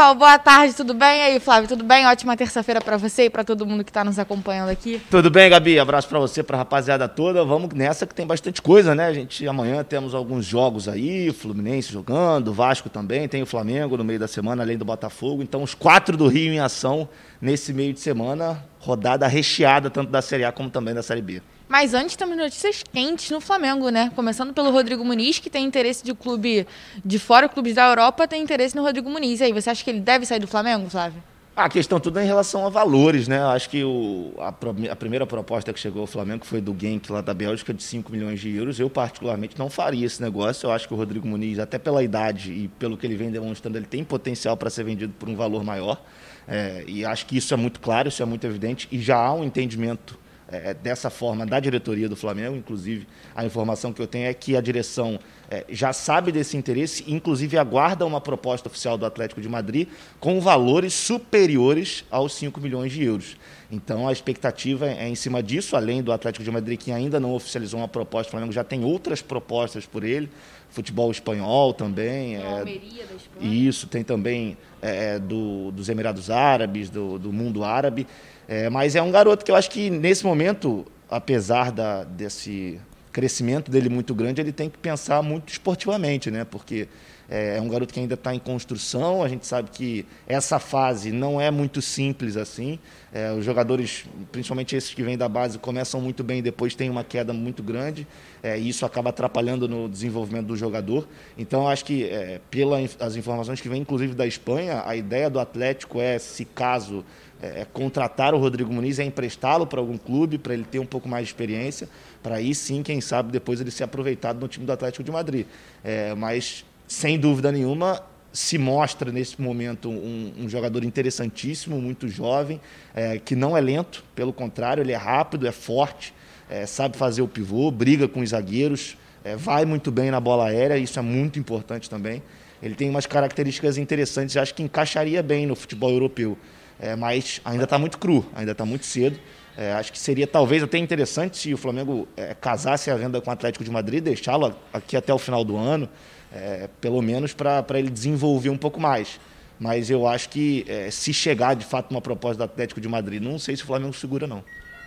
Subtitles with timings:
[0.00, 1.18] Pessoal, boa tarde, tudo bem?
[1.18, 2.06] E aí, Flávio, tudo bem?
[2.06, 4.98] Ótima terça-feira para você e para todo mundo que está nos acompanhando aqui.
[5.10, 5.78] Tudo bem, Gabi?
[5.78, 7.44] Abraço para você, para a rapaziada toda.
[7.44, 9.04] Vamos nessa que tem bastante coisa, né?
[9.04, 14.02] A gente amanhã temos alguns jogos aí, Fluminense jogando, Vasco também, tem o Flamengo no
[14.02, 15.42] meio da semana, além do Botafogo.
[15.42, 17.06] Então, os quatro do Rio em ação
[17.38, 21.42] nesse meio de semana, rodada recheada tanto da Série A como também da Série B.
[21.70, 24.10] Mas antes temos notícias quentes no Flamengo, né?
[24.16, 26.66] Começando pelo Rodrigo Muniz, que tem interesse de clube
[27.04, 29.38] de fora, clubes da Europa tem interesse no Rodrigo Muniz.
[29.38, 31.22] E aí, você acha que ele deve sair do Flamengo, Flávio?
[31.54, 33.40] A questão tudo é em relação a valores, né?
[33.44, 37.20] Acho que o, a, a, primeira proposta que chegou ao Flamengo foi do Genk lá
[37.20, 38.80] da Bélgica de 5 milhões de euros.
[38.80, 40.66] Eu, particularmente, não faria esse negócio.
[40.66, 43.78] Eu acho que o Rodrigo Muniz, até pela idade e pelo que ele vem demonstrando,
[43.78, 46.02] ele tem potencial para ser vendido por um valor maior.
[46.48, 48.88] É, e acho que isso é muito claro, isso é muito evidente.
[48.90, 50.18] E já há um entendimento
[50.50, 52.56] é, dessa forma da diretoria do Flamengo.
[52.56, 55.18] Inclusive, a informação que eu tenho é que a direção
[55.50, 60.40] é, já sabe desse interesse, inclusive aguarda uma proposta oficial do Atlético de Madrid com
[60.40, 63.36] valores superiores aos 5 milhões de euros.
[63.70, 67.32] Então, a expectativa é em cima disso, além do Atlético de Madrid, que ainda não
[67.32, 70.28] oficializou uma proposta, o Flamengo já tem outras propostas por ele,
[70.70, 72.36] futebol espanhol também.
[72.36, 73.68] É, Almeria da Espanha.
[73.68, 78.06] Isso, tem também é, do, dos Emirados Árabes, do, do mundo árabe.
[78.50, 82.80] É, mas é um garoto que eu acho que nesse momento, apesar da, desse
[83.12, 86.44] crescimento dele muito grande, ele tem que pensar muito esportivamente, né?
[86.44, 86.88] Porque
[87.30, 89.22] é, é um garoto que ainda está em construção.
[89.22, 92.80] A gente sabe que essa fase não é muito simples assim.
[93.12, 96.90] É, os jogadores, principalmente esses que vêm da base, começam muito bem e depois tem
[96.90, 98.04] uma queda muito grande.
[98.42, 101.06] É, e isso acaba atrapalhando no desenvolvimento do jogador.
[101.38, 106.00] Então, acho que, é, pelas informações que vêm, inclusive da Espanha, a ideia do Atlético
[106.00, 107.04] é, se caso
[107.42, 110.86] é, é, contratar o Rodrigo Muniz, é emprestá-lo para algum clube, para ele ter um
[110.86, 111.88] pouco mais de experiência,
[112.22, 115.46] para aí sim, quem sabe, depois ele ser aproveitado no time do Atlético de Madrid.
[115.82, 118.02] É, mas, sem dúvida nenhuma,
[118.32, 122.60] se mostra nesse momento um, um jogador interessantíssimo, muito jovem,
[122.94, 126.12] é, que não é lento, pelo contrário, ele é rápido, é forte,
[126.48, 130.48] é, sabe fazer o pivô, briga com os zagueiros, é, vai muito bem na bola
[130.48, 132.22] aérea, isso é muito importante também.
[132.62, 136.36] Ele tem umas características interessantes, acho que encaixaria bem no futebol europeu
[136.80, 139.18] é, mas ainda está muito cru, ainda está muito cedo.
[139.56, 143.28] É, acho que seria talvez até interessante se o Flamengo é, casasse a venda com
[143.28, 145.88] o Atlético de Madrid, deixá-lo aqui até o final do ano,
[146.32, 149.20] é, pelo menos para ele desenvolver um pouco mais.
[149.58, 153.22] Mas eu acho que é, se chegar de fato uma proposta do Atlético de Madrid,
[153.22, 154.42] não sei se o Flamengo segura, não.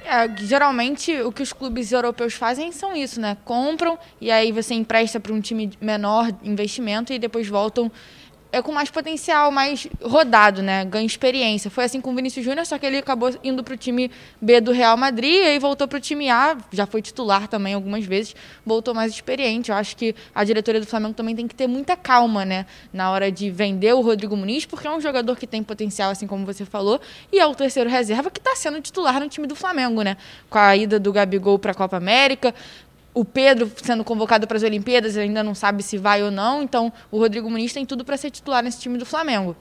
[0.06, 3.38] É, geralmente o que os clubes europeus fazem são isso, né?
[3.46, 7.90] Compram e aí você empresta para um time menor investimento e depois voltam
[8.54, 10.86] é com mais potencial, mais rodado, né?
[10.86, 11.72] Ganha experiência.
[11.72, 14.62] Foi assim com o Vinícius Júnior, só que ele acabou indo para o time B
[14.62, 18.36] do Real Madrid e voltou para o time A, já foi titular também algumas vezes,
[18.64, 19.72] voltou mais experiente.
[19.72, 22.68] Eu acho que a diretoria do Flamengo também tem que ter muita calma, né?
[22.94, 26.28] Na hora de vender o Rodrigo Muniz, porque é um jogador que tem potencial, assim
[26.28, 29.56] como você falou, e é o terceiro reserva que está sendo titular no time do
[29.56, 30.16] Flamengo, né?
[30.48, 32.54] Com a ida do Gabigol para a Copa América,
[33.14, 36.92] o Pedro sendo convocado para as Olimpíadas, ainda não sabe se vai ou não, então
[37.12, 39.56] o Rodrigo Muniz tem tudo para ser titular nesse time do Flamengo.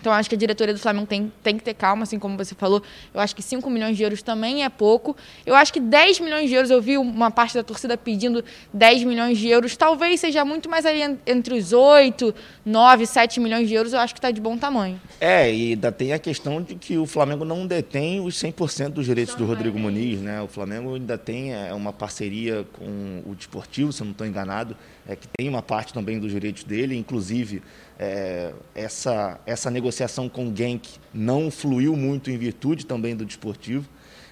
[0.00, 2.54] Então, acho que a diretoria do Flamengo tem, tem que ter calma, assim como você
[2.54, 2.82] falou.
[3.12, 5.16] Eu acho que 5 milhões de euros também é pouco.
[5.44, 9.04] Eu acho que 10 milhões de euros, eu vi uma parte da torcida pedindo 10
[9.04, 9.76] milhões de euros.
[9.76, 13.92] Talvez seja muito mais ali entre os 8, 9, 7 milhões de euros.
[13.92, 15.00] Eu acho que está de bom tamanho.
[15.20, 19.06] É, e ainda tem a questão de que o Flamengo não detém os 100% dos
[19.06, 20.20] direitos do Rodrigo Muniz.
[20.20, 20.40] Né?
[20.40, 24.76] O Flamengo ainda tem é, uma parceria com o Desportivo, se eu não estou enganado,
[25.08, 26.96] é, que tem uma parte também dos direitos dele.
[26.96, 27.62] Inclusive,
[27.98, 33.88] é, essa, essa negociação com o Genk não fluiu muito em virtude também do desportivo.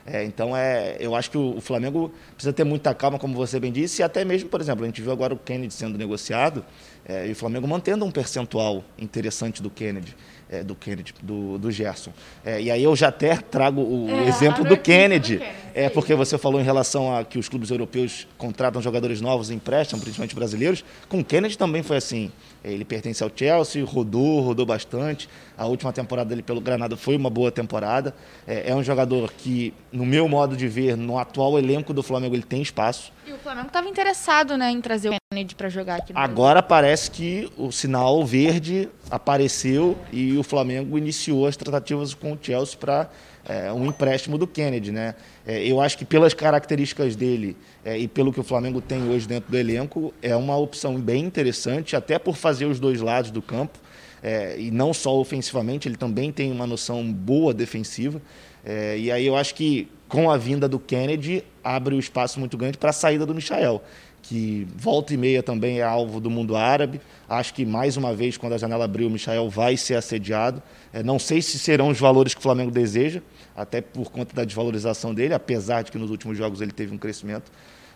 [0.06, 3.58] É, então, é, eu acho que o, o, Flamengo precisa ter muita calma, como você
[3.58, 6.64] bem disse, e até mesmo, por exemplo, a gente viu agora o Kennedy sendo negociado
[7.04, 10.14] é, e o Flamengo mantendo um percentual interessante do Kennedy
[10.50, 12.12] é, do Kennedy, do, do Gerson.
[12.44, 15.40] É, e aí eu já até trago o é, exemplo do Kennedy,
[15.74, 19.54] é porque você falou em relação a que os clubes europeus contratam jogadores novos e
[19.54, 20.84] emprestam, principalmente brasileiros.
[21.08, 22.30] Com o Kennedy também foi assim.
[22.72, 25.28] Ele pertence ao Chelsea, rodou, rodou bastante.
[25.56, 28.14] A última temporada dele pelo Granada foi uma boa temporada.
[28.46, 32.34] É, é um jogador que, no meu modo de ver, no atual elenco do Flamengo,
[32.34, 33.12] ele tem espaço.
[33.26, 36.12] E o Flamengo estava interessado né, em trazer o Kennedy para jogar aqui.
[36.14, 42.38] Agora parece que o sinal verde apareceu e o Flamengo iniciou as tratativas com o
[42.40, 43.08] Chelsea para
[43.48, 45.14] é, um empréstimo do Kennedy, né?
[45.46, 49.28] É, eu acho que pelas características dele é, e pelo que o Flamengo tem hoje
[49.28, 53.42] dentro do elenco, é uma opção bem interessante, até por fazer os dois lados do
[53.42, 53.78] campo.
[54.22, 58.20] É, e não só ofensivamente, ele também tem uma noção boa defensiva.
[58.64, 62.56] É, e aí eu acho que com a vinda do Kennedy abre um espaço muito
[62.56, 63.82] grande para a saída do Michael
[64.28, 67.00] que volta e meia também é alvo do mundo árabe.
[67.28, 70.60] Acho que mais uma vez, quando a janela abrir, o Michael vai ser assediado.
[70.92, 73.22] É, não sei se serão os valores que o Flamengo deseja,
[73.54, 76.98] até por conta da desvalorização dele, apesar de que nos últimos jogos ele teve um
[76.98, 77.50] crescimento.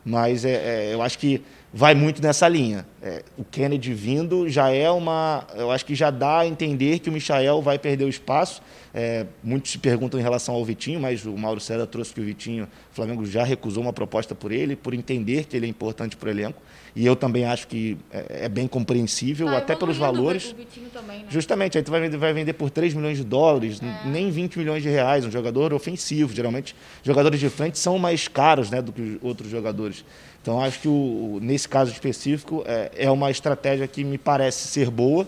[0.05, 1.43] Mas é, é, eu acho que
[1.73, 2.87] vai muito nessa linha.
[3.03, 5.47] É, o Kennedy vindo já é uma.
[5.55, 8.63] Eu acho que já dá a entender que o Michael vai perder o espaço.
[8.93, 12.25] É, muitos se perguntam em relação ao Vitinho, mas o Mauro César trouxe que o
[12.25, 16.17] Vitinho, o Flamengo já recusou uma proposta por ele, por entender que ele é importante
[16.17, 16.61] para o elenco.
[16.95, 20.55] E eu também acho que é, é bem compreensível, ah, até pelos valores.
[20.93, 21.25] Também, né?
[21.29, 24.09] Justamente, aí tu vai, vai vender por 3 milhões de dólares, é.
[24.09, 26.35] nem 20 milhões de reais, um jogador ofensivo.
[26.35, 30.05] Geralmente, jogadores de frente são mais caros né, do que outros jogadores.
[30.43, 34.91] Então, acho que o, nesse caso específico é, é uma estratégia que me parece ser
[34.91, 35.27] boa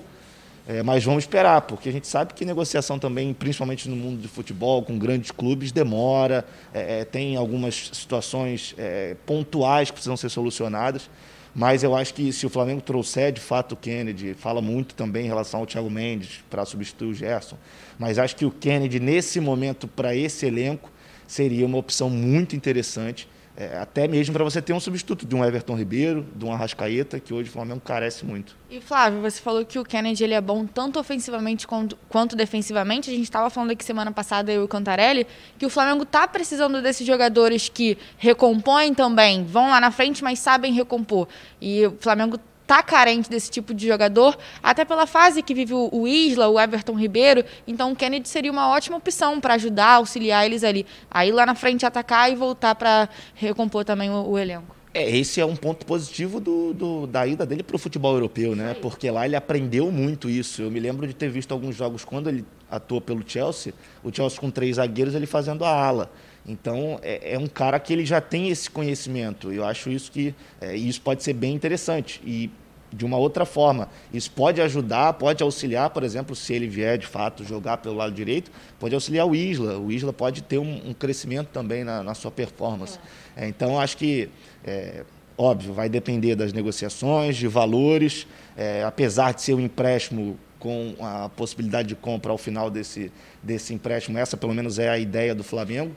[0.66, 4.28] é, mas vamos esperar, porque a gente sabe que negociação também, principalmente no mundo de
[4.28, 10.28] futebol, com grandes clubes, demora, é, é, tem algumas situações é, pontuais que precisam ser
[10.28, 11.10] solucionadas.
[11.54, 15.24] Mas eu acho que se o Flamengo trouxer de fato o Kennedy, fala muito também
[15.26, 17.56] em relação ao Thiago Mendes para substituir o Gerson.
[17.98, 20.90] Mas acho que o Kennedy, nesse momento, para esse elenco,
[21.26, 25.44] seria uma opção muito interessante é, até mesmo para você ter um substituto de um
[25.44, 28.56] Everton Ribeiro, de um Arrascaeta, que hoje o Flamengo carece muito.
[28.70, 33.10] E Flávio, você falou que o Kennedy ele é bom tanto ofensivamente quanto, quanto defensivamente.
[33.10, 35.26] A gente estava falando aqui semana passada, eu e o Cantarelli,
[35.58, 40.38] que o Flamengo está precisando desses jogadores que recompõem também, vão lá na frente, mas
[40.38, 41.28] sabem recompor.
[41.60, 42.38] E o Flamengo
[42.72, 46.94] tá carente desse tipo de jogador, até pela fase que vive o Isla, o Everton
[46.94, 47.44] Ribeiro.
[47.66, 50.86] Então o Kennedy seria uma ótima opção para ajudar, auxiliar eles ali.
[51.10, 54.74] Aí lá na frente atacar e voltar para recompor também o, o, elenco.
[54.94, 58.56] É, esse é um ponto positivo do, do da ida dele para o futebol europeu,
[58.56, 58.74] né?
[58.80, 60.62] Porque lá ele aprendeu muito isso.
[60.62, 64.40] Eu me lembro de ter visto alguns jogos quando ele atuou pelo Chelsea, o Chelsea
[64.40, 66.10] com três zagueiros, ele fazendo a ala.
[66.46, 69.52] Então, é, é, um cara que ele já tem esse conhecimento.
[69.52, 72.20] Eu acho isso que é, isso pode ser bem interessante.
[72.24, 72.50] E
[72.92, 73.88] de uma outra forma.
[74.12, 78.12] Isso pode ajudar, pode auxiliar, por exemplo, se ele vier de fato jogar pelo lado
[78.12, 79.78] direito, pode auxiliar o Isla.
[79.78, 82.98] O Isla pode ter um, um crescimento também na, na sua performance.
[82.98, 83.22] É.
[83.44, 84.28] É, então, acho que,
[84.64, 85.04] é,
[85.36, 91.28] óbvio, vai depender das negociações, de valores, é, apesar de ser um empréstimo com a
[91.28, 93.10] possibilidade de compra ao final desse,
[93.42, 95.92] desse empréstimo, essa pelo menos é a ideia do Flamengo.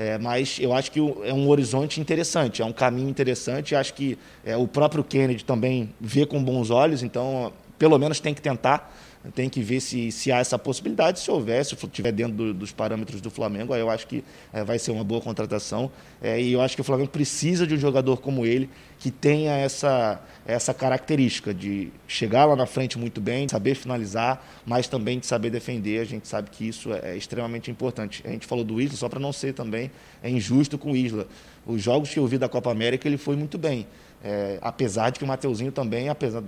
[0.00, 3.74] É, mas eu acho que é um horizonte interessante, é um caminho interessante.
[3.74, 8.32] Acho que é, o próprio Kennedy também vê com bons olhos, então pelo menos tem
[8.32, 8.94] que tentar
[9.34, 11.20] tem que ver se, se há essa possibilidade.
[11.20, 14.62] Se houver, se estiver dentro do, dos parâmetros do Flamengo, aí eu acho que é,
[14.62, 15.90] vai ser uma boa contratação.
[16.22, 19.52] É, e eu acho que o Flamengo precisa de um jogador como ele, que tenha
[19.52, 25.26] essa, essa característica de chegar lá na frente muito bem, saber finalizar, mas também de
[25.26, 26.00] saber defender.
[26.00, 28.22] A gente sabe que isso é, é extremamente importante.
[28.24, 29.90] A gente falou do Isla, só para não ser também
[30.22, 31.26] é injusto com o Isla.
[31.66, 33.86] Os jogos que eu vi da Copa América, ele foi muito bem.
[34.22, 36.42] É, apesar de que o Mateuzinho também, apesar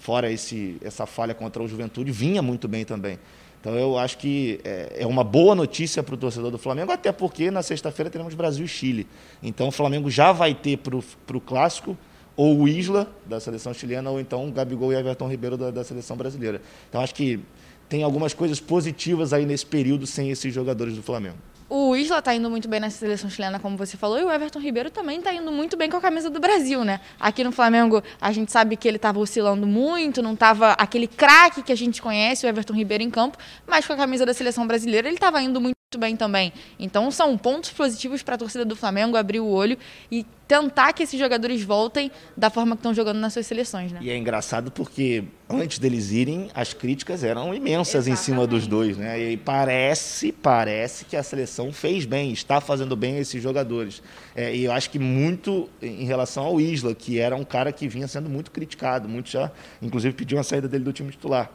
[0.00, 3.18] fora esse, essa falha contra o Juventude, vinha muito bem também.
[3.60, 7.12] Então eu acho que é, é uma boa notícia para o torcedor do Flamengo, até
[7.12, 9.06] porque na sexta-feira teremos Brasil e Chile.
[9.42, 11.96] Então o Flamengo já vai ter para o clássico
[12.34, 15.84] ou o Isla, da seleção chilena, ou então o Gabigol e Everton Ribeiro da, da
[15.84, 16.62] seleção brasileira.
[16.88, 17.38] Então acho que
[17.86, 21.36] tem algumas coisas positivas aí nesse período sem esses jogadores do Flamengo.
[21.72, 24.58] O Isla está indo muito bem nessa seleção chilena, como você falou, e o Everton
[24.58, 26.98] Ribeiro também está indo muito bem com a camisa do Brasil, né?
[27.18, 31.62] Aqui no Flamengo, a gente sabe que ele estava oscilando muito, não estava aquele craque
[31.62, 33.38] que a gente conhece, o Everton Ribeiro em campo,
[33.68, 36.52] mas com a camisa da seleção brasileira ele estava indo muito bem também.
[36.78, 39.76] Então são pontos positivos para a torcida do Flamengo abrir o olho
[40.08, 43.98] e tentar que esses jogadores voltem da forma que estão jogando nas suas seleções, né?
[44.00, 48.20] E é engraçado porque antes deles irem, as críticas eram imensas Exatamente.
[48.20, 49.32] em cima dos dois, né?
[49.32, 54.00] E parece, parece que a seleção fez bem, está fazendo bem esses jogadores.
[54.36, 57.88] É, e eu acho que muito em relação ao Isla, que era um cara que
[57.88, 59.50] vinha sendo muito criticado, muito já,
[59.82, 61.50] inclusive pediu a saída dele do time titular.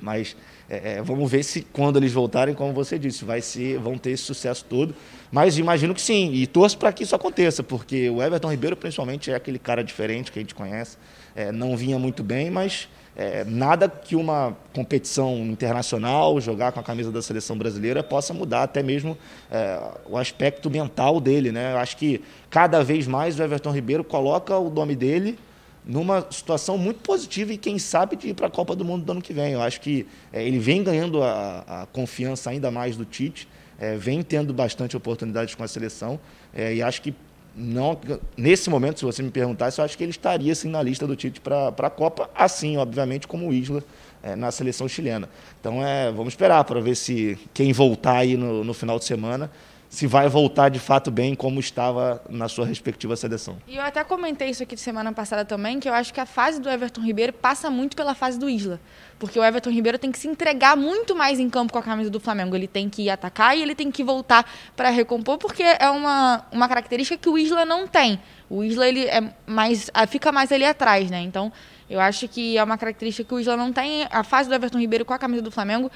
[0.00, 0.36] Mas
[0.68, 4.10] é, é, vamos ver se quando eles voltarem, como você disse, vai ser, vão ter
[4.10, 4.94] esse sucesso todo.
[5.30, 9.30] Mas imagino que sim, e torço para que isso aconteça, porque o Everton Ribeiro, principalmente,
[9.30, 10.96] é aquele cara diferente que a gente conhece.
[11.36, 16.82] É, não vinha muito bem, mas é, nada que uma competição internacional, jogar com a
[16.82, 19.18] camisa da seleção brasileira, possa mudar até mesmo
[19.50, 21.52] é, o aspecto mental dele.
[21.52, 21.72] Né?
[21.72, 25.38] Eu acho que cada vez mais o Everton Ribeiro coloca o nome dele
[25.84, 29.12] numa situação muito positiva e quem sabe de ir para a Copa do Mundo do
[29.12, 29.52] ano que vem.
[29.52, 33.46] Eu acho que é, ele vem ganhando a, a, confiança ainda mais do Tite,
[33.78, 36.18] é, vem tendo bastante oportunidades com a seleção
[36.54, 37.14] é, e acho que
[37.56, 37.98] não
[38.36, 41.14] nesse momento, se você me perguntasse, eu acho que ele estaria assim na lista do
[41.14, 43.84] Tite para a Copa, assim, obviamente, como o Isla
[44.22, 45.28] é, na seleção chilena.
[45.60, 49.50] Então, é, vamos esperar para ver se quem voltar aí no, no final de semana
[49.94, 53.58] se vai voltar de fato bem como estava na sua respectiva seleção.
[53.66, 56.60] E eu até comentei isso aqui semana passada também, que eu acho que a fase
[56.60, 58.80] do Everton Ribeiro passa muito pela fase do Isla.
[59.20, 62.10] Porque o Everton Ribeiro tem que se entregar muito mais em campo com a camisa
[62.10, 62.56] do Flamengo.
[62.56, 66.44] Ele tem que ir atacar e ele tem que voltar para recompor, porque é uma,
[66.50, 68.18] uma característica que o Isla não tem.
[68.50, 71.20] O Isla ele é mais, fica mais ali atrás, né?
[71.22, 71.52] Então,
[71.88, 74.06] eu acho que é uma característica que o Isla não tem.
[74.10, 75.90] A fase do Everton Ribeiro com a camisa do Flamengo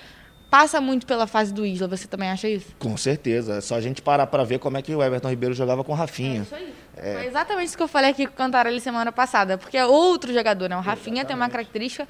[0.51, 1.89] passa muito pela fase do Isla.
[1.89, 2.75] Você também acha isso?
[2.79, 3.57] Com certeza.
[3.57, 5.93] É só a gente parar para ver como é que o Everton Ribeiro jogava com
[5.93, 6.41] o Rafinha.
[6.41, 6.75] É isso aí.
[6.97, 7.15] É...
[7.15, 9.57] Foi exatamente isso que eu falei aqui com o Cantarelli semana passada.
[9.57, 10.77] Porque é outro jogador, né?
[10.77, 11.27] O Rafinha exatamente.
[11.27, 12.09] tem uma característica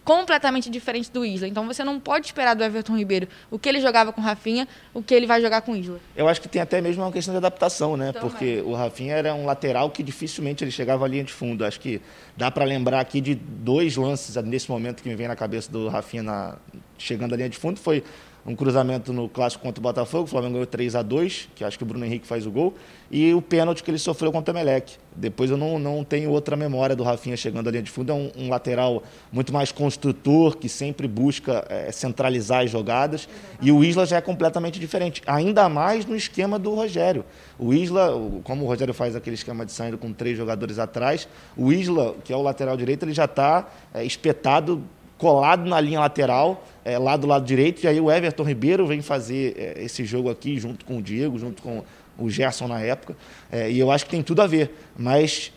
[0.00, 1.48] completamente diferente do Isla.
[1.48, 4.66] Então você não pode esperar do Everton Ribeiro o que ele jogava com o Rafinha,
[4.94, 6.00] o que ele vai jogar com o Isla.
[6.16, 8.12] Eu acho que tem até mesmo uma questão de adaptação, né?
[8.12, 8.28] Também.
[8.28, 11.64] Porque o Rafinha era um lateral que dificilmente ele chegava à linha de fundo.
[11.64, 12.00] Acho que
[12.36, 15.88] dá para lembrar aqui de dois lances nesse momento que me vem na cabeça do
[15.88, 16.56] Rafinha na...
[16.96, 17.78] chegando à linha de fundo.
[17.78, 18.02] Foi
[18.44, 21.78] um cruzamento no clássico contra o Botafogo, o Flamengo ganhou 3 a 2 que acho
[21.78, 22.74] que o Bruno Henrique faz o gol,
[23.10, 24.94] e o pênalti que ele sofreu contra o Emelec.
[25.14, 28.32] Depois eu não, não tenho outra memória do Rafinha chegando linha de fundo, é um,
[28.36, 33.28] um lateral muito mais construtor, que sempre busca é, centralizar as jogadas,
[33.60, 37.24] e o Isla já é completamente diferente, ainda mais no esquema do Rogério.
[37.58, 38.10] O Isla,
[38.42, 42.32] como o Rogério faz aquele esquema de saindo com três jogadores atrás, o Isla, que
[42.32, 44.82] é o lateral direito, ele já está é, espetado
[45.22, 49.00] colado na linha lateral, é, lá do lado direito, e aí o Everton Ribeiro vem
[49.00, 51.84] fazer é, esse jogo aqui junto com o Diego, junto com
[52.18, 53.16] o Gerson na época,
[53.50, 55.52] é, e eu acho que tem tudo a ver, mas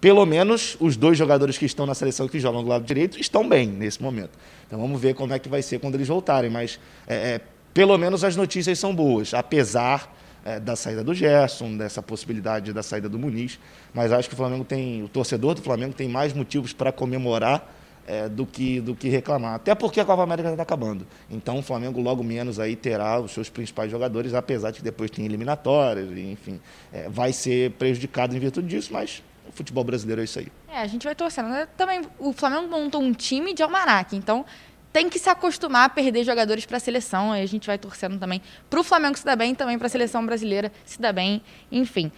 [0.00, 3.46] pelo menos os dois jogadores que estão na seleção que jogam do lado direito estão
[3.46, 4.30] bem nesse momento.
[4.66, 7.40] Então vamos ver como é que vai ser quando eles voltarem, mas é, é,
[7.74, 12.82] pelo menos as notícias são boas, apesar é, da saída do Gerson, dessa possibilidade da
[12.82, 13.60] saída do Muniz,
[13.92, 17.79] mas acho que o Flamengo tem, o torcedor do Flamengo tem mais motivos para comemorar
[18.06, 19.54] é, do, que, do que reclamar.
[19.54, 21.06] Até porque a Copa América está acabando.
[21.30, 25.10] Então o Flamengo logo menos aí terá os seus principais jogadores, apesar de que depois
[25.10, 26.60] tem eliminatórias, enfim,
[26.92, 30.48] é, vai ser prejudicado em virtude disso, mas o futebol brasileiro é isso aí.
[30.68, 31.48] É, a gente vai torcendo.
[31.48, 31.66] Né?
[31.76, 34.44] Também o Flamengo montou um time de almanac, então
[34.92, 37.32] tem que se acostumar a perder jogadores para a seleção.
[37.32, 39.90] Aí a gente vai torcendo também para o Flamengo se dar bem, também para a
[39.90, 42.10] seleção brasileira se dar bem, enfim.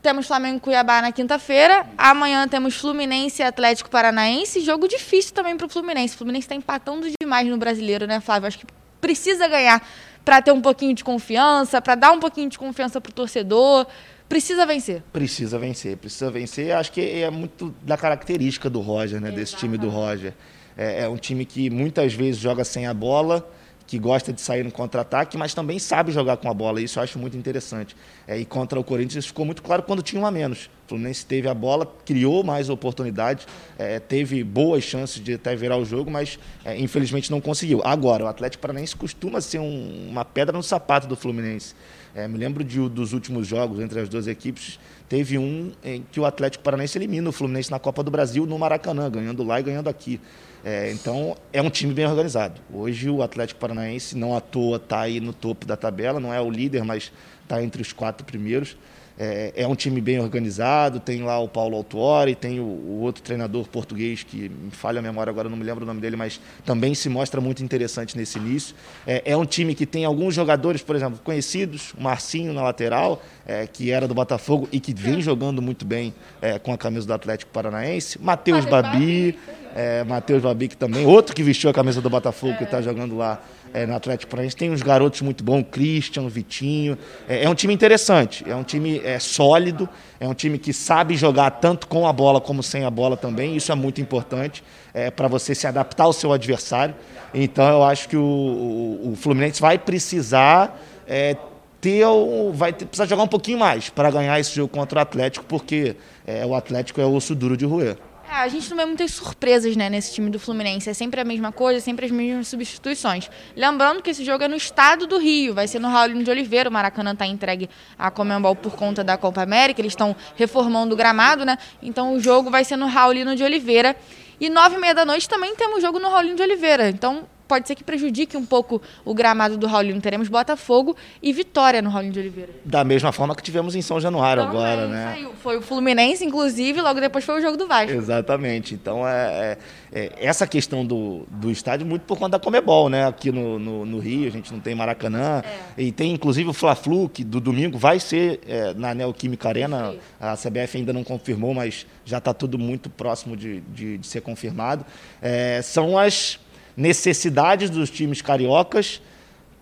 [0.00, 1.84] Temos Flamengo e Cuiabá na quinta-feira.
[1.98, 4.60] Amanhã temos Fluminense e Atlético Paranaense.
[4.60, 6.14] Jogo difícil também para o Fluminense.
[6.14, 8.46] O Fluminense está empatando demais no brasileiro, né, Flávio?
[8.46, 8.66] Acho que
[9.00, 9.84] precisa ganhar
[10.24, 13.86] para ter um pouquinho de confiança, para dar um pouquinho de confiança para o torcedor.
[14.28, 15.02] Precisa vencer.
[15.12, 16.72] Precisa vencer, precisa vencer.
[16.72, 19.28] Acho que é muito da característica do Roger, né?
[19.28, 19.40] Exatamente.
[19.40, 20.32] Desse time do Roger.
[20.76, 23.44] É, é um time que muitas vezes joga sem a bola
[23.88, 26.78] que gosta de sair no contra-ataque, mas também sabe jogar com a bola.
[26.78, 27.96] Isso eu acho muito interessante.
[28.26, 30.66] É, e contra o Corinthians isso ficou muito claro quando tinha um a menos.
[30.84, 33.46] O Fluminense teve a bola, criou mais oportunidades,
[33.78, 37.80] é, teve boas chances de até virar o jogo, mas é, infelizmente não conseguiu.
[37.82, 41.74] Agora, o Atlético Paranaense costuma ser um, uma pedra no sapato do Fluminense.
[42.14, 44.78] É, me lembro de, dos últimos jogos entre as duas equipes.
[45.08, 48.58] Teve um em que o Atlético Paranaense elimina o Fluminense na Copa do Brasil no
[48.58, 50.20] Maracanã, ganhando lá e ganhando aqui.
[50.64, 52.60] É, então, é um time bem organizado.
[52.72, 56.40] Hoje, o Atlético Paranaense, não à toa, está aí no topo da tabela, não é
[56.40, 57.12] o líder, mas
[57.42, 58.76] está entre os quatro primeiros.
[59.20, 63.20] É, é, um time bem organizado, tem lá o Paulo Autuori, tem o, o, outro
[63.20, 66.40] treinador português, que me falha a memória agora, não me lembro o nome dele, mas
[66.64, 68.76] também se mostra muito interessante nesse início.
[69.04, 73.20] É, é um time que tem alguns jogadores, por exemplo, conhecidos, o Marcinho na lateral,
[73.44, 77.04] é, que era do Botafogo e que vem jogando muito bem é, com a camisa
[77.04, 79.36] do Atlético Paranaense, Matheus Babi,
[79.74, 83.16] é, Matheus Babi que também, outro que vestiu a camisa do Botafogo, que está jogando
[83.16, 84.56] lá é, no Atlético Paranaense.
[84.56, 86.98] Tem uns garotos muito bons, Christian, Vitinho.
[87.28, 89.88] É, é, um time interessante, é um time é, sólido,
[90.20, 93.56] é um time que sabe jogar tanto com a bola como sem a bola também.
[93.56, 94.62] Isso é muito importante
[94.94, 96.94] é, para você se adaptar ao seu adversário.
[97.32, 101.36] Então eu acho que o, o, o Fluminense vai precisar é,
[101.80, 102.04] ter
[102.52, 105.96] vai ter, precisar jogar um pouquinho mais para ganhar esse jogo contra o Atlético, porque
[106.26, 107.96] é, o Atlético é o osso duro de roer.
[108.30, 110.90] É, a gente não vê muitas surpresas né, nesse time do Fluminense.
[110.90, 113.30] É sempre a mesma coisa, sempre as mesmas substituições.
[113.56, 116.68] Lembrando que esse jogo é no estado do Rio, vai ser no Raulino de Oliveira.
[116.68, 119.80] O Maracanã está entregue à Comembol por conta da Copa América.
[119.80, 121.56] Eles estão reformando o gramado, né?
[121.82, 123.96] Então o jogo vai ser no Raulino de Oliveira.
[124.38, 126.90] E nove e meia da noite também temos jogo no Raulino de Oliveira.
[126.90, 130.00] Então pode ser que prejudique um pouco o gramado do Raulino.
[130.00, 132.50] Teremos Botafogo e Vitória no Raulino de Oliveira.
[132.64, 135.12] Da mesma forma que tivemos em São Januário agora, né?
[135.14, 135.32] Saiu.
[135.42, 137.92] Foi o Fluminense, inclusive, logo depois foi o jogo do Vasco.
[137.92, 138.74] Exatamente.
[138.74, 139.56] Então, é,
[139.92, 143.06] é, é essa questão do, do estádio muito por conta da Comebol, né?
[143.06, 145.42] Aqui no, no, no Rio, a gente não tem Maracanã.
[145.76, 145.82] É.
[145.82, 149.94] E tem, inclusive, o Fla-Flu, que do domingo vai ser é, na Neoquímica Arena.
[150.20, 154.20] A CBF ainda não confirmou, mas já está tudo muito próximo de, de, de ser
[154.20, 154.84] confirmado.
[155.22, 156.38] É, são as
[156.78, 159.02] necessidades dos times cariocas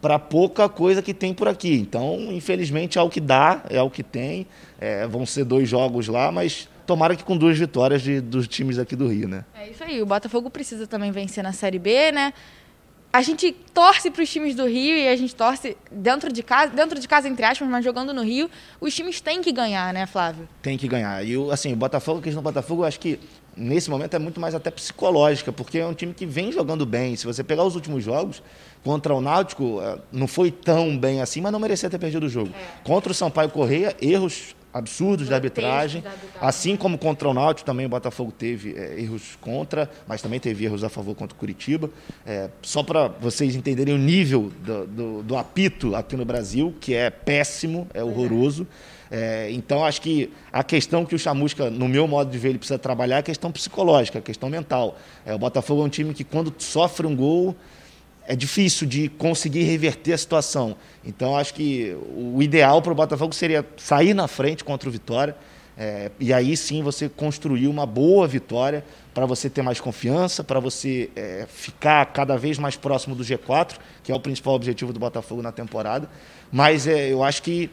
[0.02, 1.74] para pouca coisa que tem por aqui.
[1.74, 4.46] Então, infelizmente, é o que dá, é o que tem.
[4.78, 8.78] É, vão ser dois jogos lá, mas tomara que com duas vitórias de, dos times
[8.78, 9.44] aqui do Rio, né?
[9.54, 10.00] É isso aí.
[10.02, 12.34] O Botafogo precisa também vencer na Série B, né?
[13.10, 16.70] A gente torce para os times do Rio e a gente torce dentro de casa,
[16.70, 20.04] dentro de casa entre aspas, mas jogando no Rio, os times têm que ganhar, né,
[20.04, 20.46] Flávio?
[20.60, 21.24] Tem que ganhar.
[21.24, 23.18] E assim, o Botafogo, a questão do Botafogo, eu acho que
[23.56, 27.16] nesse momento é muito mais até psicológica, porque é um time que vem jogando bem.
[27.16, 28.42] Se você pegar os últimos jogos,
[28.84, 32.28] contra o Náutico, eh, não foi tão bem assim, mas não merecia ter perdido o
[32.28, 32.50] jogo.
[32.54, 32.84] É.
[32.84, 36.04] Contra o Sampaio Correia, erros absurdos da arbitragem,
[36.40, 40.66] assim como contra o Náutico também o Botafogo teve é, erros contra, mas também teve
[40.66, 41.88] erros a favor contra o Curitiba.
[42.26, 46.94] É, só para vocês entenderem o nível do, do, do, apito aqui no Brasil, que
[46.94, 48.64] é péssimo, é horroroso.
[48.64, 48.66] É,
[49.50, 52.78] então, acho que a questão que o Chamusca, no meu modo de ver, ele precisa
[52.78, 54.98] trabalhar é a questão psicológica, a questão mental.
[55.24, 57.54] É, o Botafogo é um time que, quando sofre um gol,
[58.26, 60.76] é difícil de conseguir reverter a situação.
[61.04, 65.36] Então, acho que o ideal para o Botafogo seria sair na frente contra o Vitória.
[65.78, 68.82] É, e aí sim você construir uma boa vitória
[69.12, 73.74] para você ter mais confiança, para você é, ficar cada vez mais próximo do G4,
[74.02, 76.08] que é o principal objetivo do Botafogo na temporada.
[76.50, 77.70] Mas é, eu acho que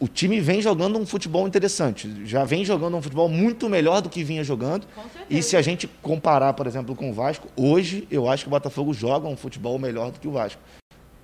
[0.00, 2.24] o time vem jogando um futebol interessante.
[2.24, 4.86] Já vem jogando um futebol muito melhor do que vinha jogando.
[5.28, 8.50] E se a gente comparar, por exemplo, com o Vasco, hoje eu acho que o
[8.50, 10.60] Botafogo joga um futebol melhor do que o Vasco.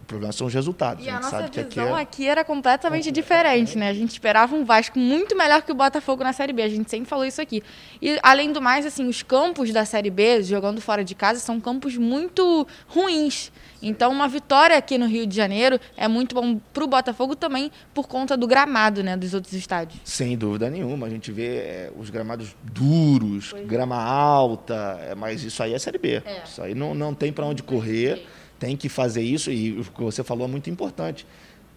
[0.05, 1.03] O problema são os resultados.
[1.03, 2.01] E a, a nossa sabe visão que aqui, é...
[2.01, 3.89] aqui era completamente diferente, né?
[3.89, 6.63] A gente esperava um Vasco muito melhor que o Botafogo na Série B.
[6.63, 7.63] A gente sempre falou isso aqui.
[8.03, 11.59] E, além do mais, assim, os campos da Série B, jogando fora de casa, são
[11.59, 13.51] campos muito ruins.
[13.81, 17.73] Então, uma vitória aqui no Rio de Janeiro é muito bom para o Botafogo também
[17.95, 20.03] por conta do gramado, né, dos outros estádios.
[20.05, 21.07] Sem dúvida nenhuma.
[21.07, 23.67] A gente vê é, os gramados duros, pois é.
[23.67, 24.07] grama é.
[24.07, 26.23] alta, é, mas isso aí é Série B.
[26.27, 26.43] É.
[26.45, 28.23] Isso aí não, não tem para onde correr
[28.59, 31.27] tem que fazer isso, e o que você falou é muito importante.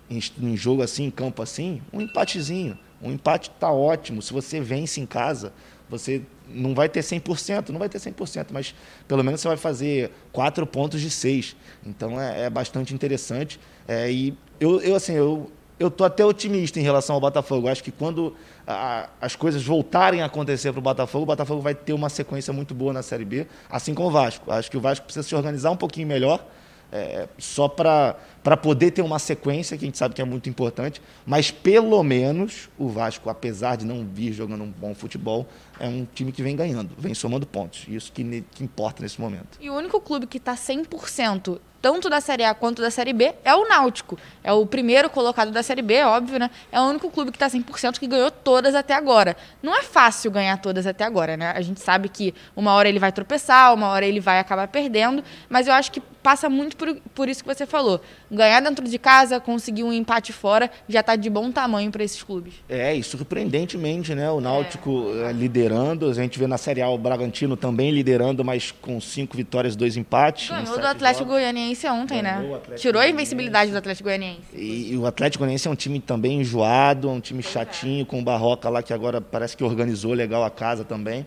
[0.09, 2.77] Em, em jogo assim, em campo assim, um empatezinho.
[3.01, 4.21] Um empate está ótimo.
[4.21, 5.53] Se você vence em casa,
[5.89, 8.73] você não vai ter 100%, não vai ter 100%, mas
[9.07, 11.55] pelo menos você vai fazer quatro pontos de seis.
[11.85, 13.59] Então é, é bastante interessante.
[13.87, 17.67] É, e eu, eu, assim, eu, eu tô até otimista em relação ao Botafogo.
[17.67, 21.75] Acho que quando a, as coisas voltarem a acontecer para o Botafogo, o Botafogo vai
[21.75, 24.51] ter uma sequência muito boa na Série B, assim como o Vasco.
[24.51, 26.43] Acho que o Vasco precisa se organizar um pouquinho melhor
[26.91, 28.15] é, só para
[28.61, 32.69] poder ter uma sequência, que a gente sabe que é muito importante, mas pelo menos
[32.77, 35.45] o Vasco, apesar de não vir jogando um bom futebol,
[35.79, 37.85] é um time que vem ganhando, vem somando pontos.
[37.87, 39.57] Isso que, que importa nesse momento.
[39.59, 43.33] E o único clube que está 100% tanto da Série A quanto da Série B,
[43.43, 44.17] é o Náutico.
[44.43, 46.49] É o primeiro colocado da Série B, óbvio, né?
[46.71, 49.37] É o único clube que está 100% que ganhou todas até agora.
[49.61, 51.53] Não é fácil ganhar todas até agora, né?
[51.55, 55.23] A gente sabe que uma hora ele vai tropeçar, uma hora ele vai acabar perdendo,
[55.49, 58.01] mas eu acho que passa muito por, por isso que você falou.
[58.29, 62.21] Ganhar dentro de casa, conseguir um empate fora, já está de bom tamanho para esses
[62.21, 62.55] clubes.
[62.67, 64.29] É, e surpreendentemente, né?
[64.29, 65.31] O Náutico é.
[65.67, 69.75] Liderando, a gente vê na Série A o Bragantino também liderando, mas com cinco vitórias,
[69.75, 70.49] dois empates.
[70.49, 71.41] Ganhou do Atlético jogos.
[71.41, 72.59] Goianiense ontem, né?
[72.77, 74.41] Tirou a invencibilidade do Atlético Goianiense.
[74.53, 78.19] E, e, o Atlético Goianiense é um time também enjoado, é um time chatinho, com
[78.19, 81.25] o Barroca lá que agora parece que organizou legal a casa também.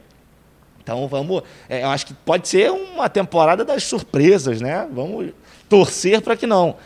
[0.83, 1.43] Então vamos.
[1.69, 4.89] É, eu acho que pode ser uma temporada das surpresas, né?
[4.91, 5.33] Vamos
[5.69, 6.77] torcer para que não.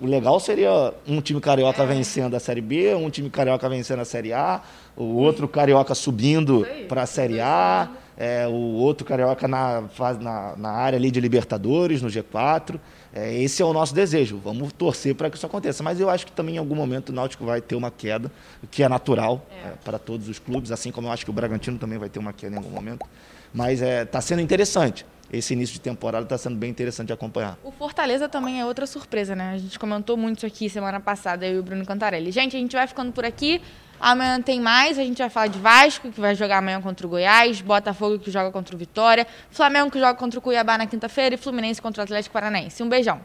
[0.00, 1.86] O legal seria um time carioca é.
[1.86, 4.60] vencendo a Série B, um time carioca vencendo a Série A,
[4.96, 9.84] o outro carioca subindo para a Série A, é, o outro carioca na,
[10.20, 12.78] na, na, área ali de Libertadores, no G4.
[13.14, 14.40] É, esse é o nosso desejo.
[14.42, 15.82] Vamos torcer para que isso aconteça.
[15.82, 18.66] Mas eu acho que também em algum momento o Náutico vai ter uma queda, o
[18.66, 19.68] que é natural é.
[19.68, 22.18] é para todos os clubes, assim como eu acho que o Bragantino também vai ter
[22.18, 23.06] uma queda em algum momento.
[23.54, 27.58] Mas está é, sendo interessante esse início de temporada está sendo bem interessante de acompanhar.
[27.64, 29.52] O Fortaleza também é outra surpresa, né?
[29.54, 32.30] A gente comentou muito isso aqui semana passada, eu e o Bruno Cantarelli.
[32.30, 33.62] Gente, a gente vai ficando por aqui.
[33.98, 37.10] Amanhã tem mais, a gente vai falar de Vasco, que vai jogar amanhã contra o
[37.10, 41.36] Goiás, Botafogo, que joga contra o Vitória, Flamengo, que joga contra o Cuiabá na quinta-feira,
[41.36, 42.82] e Fluminense contra o Atlético Paranaense.
[42.82, 43.20] Um beijão.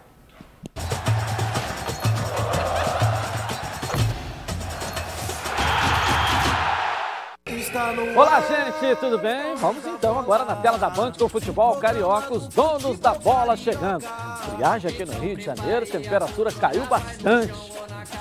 [8.16, 9.56] Olá, gente, tudo bem?
[9.58, 13.56] Vamos então agora na tela da Band com o futebol carioca, os donos da bola
[13.56, 14.04] chegando.
[14.56, 17.54] Friagem aqui no Rio de Janeiro, temperatura caiu bastante.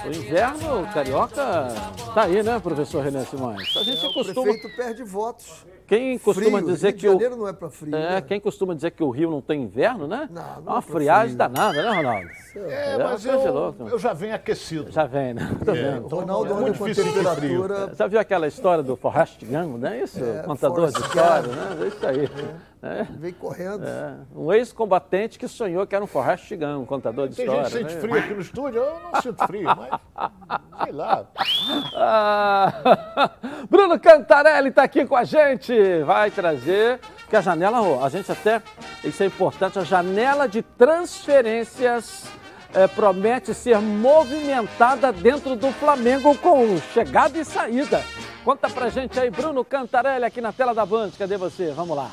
[0.04, 1.68] O inverno carioca
[2.14, 3.74] tá aí, né, professor René Simões?
[3.78, 4.42] A gente É, o costuma.
[4.52, 5.64] prefeito perde votos.
[5.86, 7.12] Quem costuma Frio, dizer Rio de que o.
[7.12, 7.94] Janeiro não é pra frio.
[7.94, 8.20] É, né?
[8.20, 10.28] quem costuma dizer que o Rio não tem inverno, né?
[10.30, 11.38] Não, não é é uma pra friagem frio.
[11.38, 12.28] danada, né, Ronaldo?
[12.56, 14.90] É, É, mas eu, eu já venho aquecido.
[14.90, 15.48] Já vem, né?
[15.64, 16.06] Tô vendo.
[16.06, 17.92] então Ronaldo é muito difícil temperatura.
[17.94, 20.24] Já viu aquela história do Forrest Gump, não é isso?
[20.24, 21.78] É, Contador de história, né?
[21.82, 22.28] É isso aí.
[22.82, 23.04] É.
[23.18, 23.84] Vem correndo.
[23.84, 24.14] É.
[24.34, 27.68] Um ex-combatente que sonhou que era um Forrest Gump, um contador de Tem história.
[27.68, 28.00] gente que sente né?
[28.00, 30.00] frio aqui no estúdio, eu não sinto frio, mas
[30.84, 31.26] sei lá.
[31.96, 33.30] Ah,
[33.68, 35.75] Bruno Cantarelli está aqui com a gente.
[36.04, 38.62] Vai trazer, que a janela, a gente até,
[39.04, 42.24] isso é importante, a janela de transferências
[42.74, 48.02] eh, promete ser movimentada dentro do Flamengo com chegada e saída.
[48.44, 51.10] Conta pra gente aí, Bruno Cantarelli, aqui na tela da Band.
[51.18, 51.72] Cadê você?
[51.72, 52.10] Vamos lá.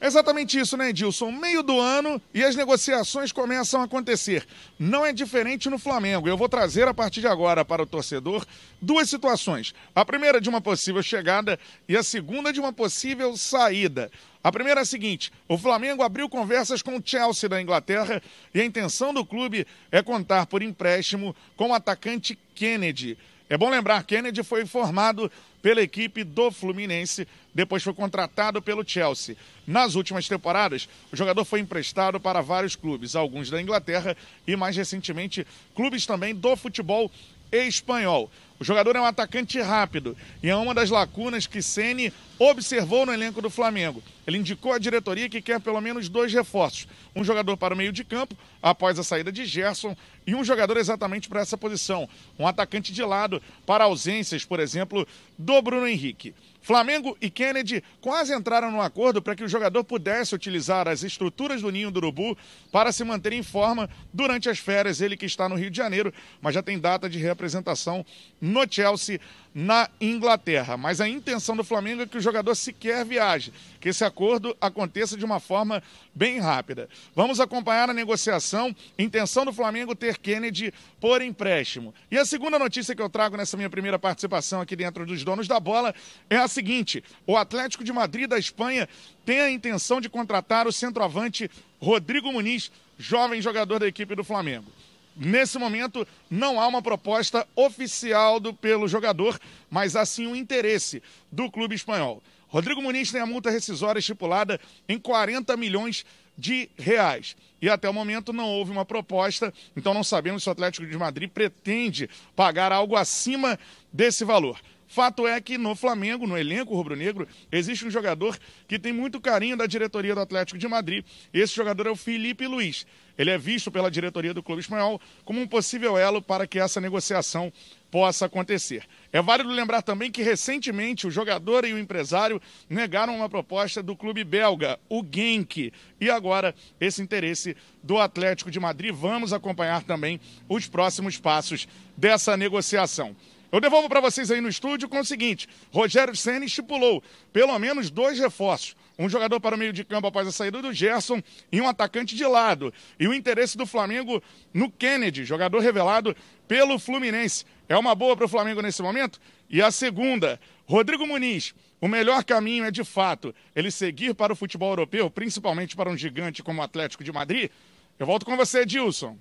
[0.00, 1.30] Exatamente isso, né, Edilson?
[1.30, 4.46] Meio do ano e as negociações começam a acontecer.
[4.78, 6.26] Não é diferente no Flamengo.
[6.26, 8.46] Eu vou trazer a partir de agora para o torcedor
[8.80, 9.74] duas situações.
[9.94, 14.10] A primeira de uma possível chegada e a segunda de uma possível saída.
[14.42, 18.22] A primeira é a seguinte: o Flamengo abriu conversas com o Chelsea da Inglaterra
[18.54, 23.18] e a intenção do clube é contar por empréstimo com o atacante Kennedy.
[23.50, 29.36] É bom lembrar, Kennedy foi formado pela equipe do Fluminense, depois foi contratado pelo Chelsea.
[29.66, 34.76] Nas últimas temporadas, o jogador foi emprestado para vários clubes, alguns da Inglaterra e mais
[34.76, 37.10] recentemente clubes também do futebol
[37.50, 38.30] espanhol.
[38.60, 43.12] O jogador é um atacante rápido e é uma das lacunas que Ceni observou no
[43.12, 44.02] elenco do Flamengo.
[44.26, 47.90] Ele indicou à diretoria que quer pelo menos dois reforços: um jogador para o meio
[47.90, 49.96] de campo, após a saída de Gerson,
[50.26, 52.06] e um jogador exatamente para essa posição,
[52.38, 56.34] um atacante de lado para ausências, por exemplo, do Bruno Henrique.
[56.62, 61.62] Flamengo e Kennedy quase entraram num acordo para que o jogador pudesse utilizar as estruturas
[61.62, 62.36] do Ninho do Urubu
[62.70, 65.00] para se manter em forma durante as férias.
[65.00, 68.04] Ele que está no Rio de Janeiro, mas já tem data de representação
[68.40, 69.20] no Chelsea,
[69.54, 70.76] na Inglaterra.
[70.76, 75.16] Mas a intenção do Flamengo é que o jogador sequer viaje, que esse acordo aconteça
[75.16, 75.82] de uma forma
[76.14, 76.88] bem rápida.
[77.14, 78.74] Vamos acompanhar a negociação.
[78.98, 81.94] Intenção do Flamengo ter Kennedy por empréstimo.
[82.10, 85.48] E a segunda notícia que eu trago nessa minha primeira participação aqui dentro dos donos
[85.48, 85.94] da bola
[86.28, 88.88] é a seguinte: o Atlético de Madrid da Espanha
[89.24, 94.70] tem a intenção de contratar o centroavante Rodrigo Muniz, jovem jogador da equipe do Flamengo.
[95.16, 101.02] Nesse momento, não há uma proposta oficial do, pelo jogador, mas há sim um interesse
[101.30, 102.22] do clube espanhol.
[102.48, 106.04] Rodrigo Muniz tem a multa rescisória estipulada em 40 milhões
[106.36, 107.36] de reais.
[107.60, 110.96] E até o momento não houve uma proposta, então não sabemos se o Atlético de
[110.96, 113.58] Madrid pretende pagar algo acima
[113.92, 114.58] desse valor.
[114.90, 119.56] Fato é que no Flamengo, no elenco rubro-negro, existe um jogador que tem muito carinho
[119.56, 121.04] da diretoria do Atlético de Madrid.
[121.32, 122.84] Esse jogador é o Felipe Luiz.
[123.16, 126.80] Ele é visto pela diretoria do clube espanhol como um possível elo para que essa
[126.80, 127.52] negociação
[127.88, 128.82] possa acontecer.
[129.12, 133.94] É válido lembrar também que recentemente o jogador e o empresário negaram uma proposta do
[133.94, 138.92] clube belga, o Genk, e agora esse interesse do Atlético de Madrid.
[138.92, 143.14] Vamos acompanhar também os próximos passos dessa negociação.
[143.52, 147.90] Eu devolvo para vocês aí no estúdio com o seguinte: Rogério Senna estipulou pelo menos
[147.90, 148.76] dois reforços.
[148.98, 152.14] Um jogador para o meio de campo após a saída do Gerson e um atacante
[152.14, 152.72] de lado.
[152.98, 156.14] E o interesse do Flamengo no Kennedy, jogador revelado
[156.46, 157.46] pelo Fluminense.
[157.66, 159.18] É uma boa para o Flamengo nesse momento?
[159.48, 161.54] E a segunda, Rodrigo Muniz.
[161.80, 165.96] O melhor caminho é, de fato, ele seguir para o futebol europeu, principalmente para um
[165.96, 167.50] gigante como o Atlético de Madrid.
[167.98, 169.16] Eu volto com você, Dilson.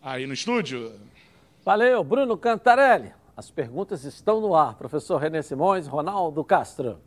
[0.00, 0.92] Aí no estúdio.
[1.64, 3.17] Valeu, Bruno Cantarelli.
[3.38, 4.74] As perguntas estão no ar.
[4.74, 6.98] Professor René Simões, Ronaldo Castro.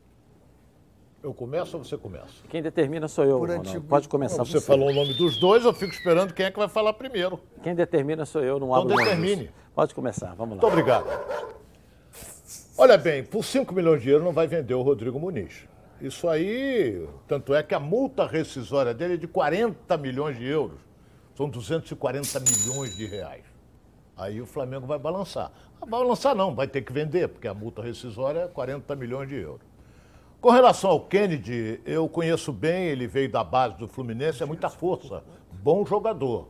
[1.22, 2.28] Eu começo ou você começa?
[2.48, 5.92] Quem determina sou eu, antigo- Pode começar Você falou o nome dos dois, eu fico
[5.94, 7.38] esperando quem é que vai falar primeiro.
[7.62, 9.52] Quem determina sou eu, não Então abro determine.
[9.76, 10.62] Pode começar, vamos lá.
[10.62, 11.06] Muito obrigado.
[12.78, 15.68] Olha bem, por 5 milhões de euros não vai vender o Rodrigo Muniz.
[16.00, 20.80] Isso aí, tanto é que a multa rescisória dele é de 40 milhões de euros.
[21.36, 23.51] São 240 milhões de reais.
[24.22, 25.52] Aí o Flamengo vai balançar.
[25.80, 29.36] Vai balançar não, vai ter que vender, porque a multa rescisória é 40 milhões de
[29.36, 29.66] euros.
[30.40, 34.70] Com relação ao Kennedy, eu conheço bem, ele veio da base do Fluminense, é muita
[34.70, 36.50] força, bom jogador.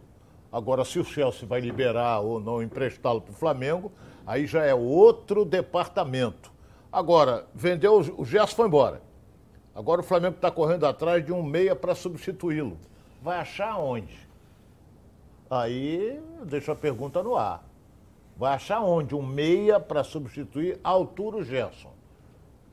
[0.51, 3.89] Agora, se o Chelsea vai liberar ou não emprestá-lo para o Flamengo,
[4.27, 6.51] aí já é outro departamento.
[6.91, 9.01] Agora, vendeu, o Gerson foi embora.
[9.73, 12.77] Agora o Flamengo está correndo atrás de um meia para substituí-lo.
[13.21, 14.29] Vai achar onde?
[15.51, 17.61] Aí deixa a pergunta no ar.
[18.37, 21.91] Vai achar onde um meia para substituir Arturo Gerson?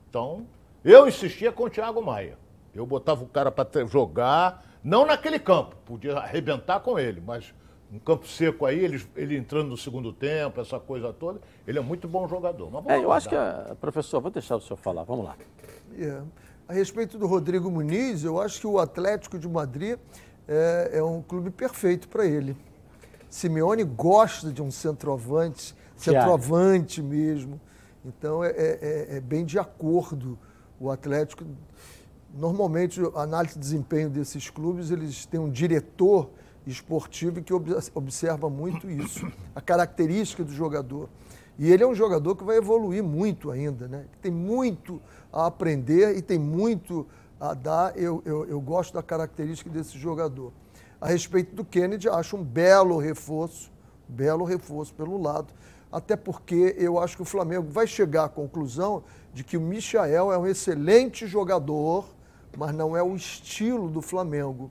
[0.09, 0.47] Então,
[0.85, 2.39] eu insistia com o Thiago Maia.
[2.73, 7.53] Eu botava o cara para jogar, não naquele campo, podia arrebentar com ele, mas
[7.91, 11.41] Um campo seco aí, ele, ele entrando no segundo tempo, essa coisa toda.
[11.67, 12.67] Ele é muito bom jogador.
[12.71, 15.37] Mas vamos É, eu acho que, a, professor, vou deixar o senhor falar, vamos lá.
[15.99, 16.21] É.
[16.69, 19.99] A respeito do Rodrigo Muniz, eu acho que o Atlético de Madrid
[20.47, 22.55] é, é um clube perfeito para ele.
[23.31, 27.61] Simeone gosta de um centroavante, centroavante mesmo.
[28.05, 28.79] Então é, é-
[29.11, 30.39] é- é bem de acordo
[30.81, 31.45] o Atlético.
[32.35, 36.31] Normalmente, a análise de desempenho desses clubes, eles têm um diretor
[36.67, 41.09] esportivo que ob- observa muito isso, a característica do jogador.
[41.59, 44.05] E ele é um jogador que vai evoluir muito ainda, né?
[44.23, 45.01] Tem muito
[45.33, 47.07] a aprender e tem muito
[47.41, 47.99] a dar.
[47.99, 50.53] Eu, eu, eu gosto da característica desse jogador.
[51.01, 53.71] A respeito do Kennedy, acho um belo reforço,
[54.09, 55.55] belo reforço pelo lado,
[55.93, 60.33] até porque eu acho que o Flamengo vai chegar à conclusão de que o Michael
[60.33, 62.05] é um excelente jogador,
[62.57, 64.71] mas não é o estilo do Flamengo.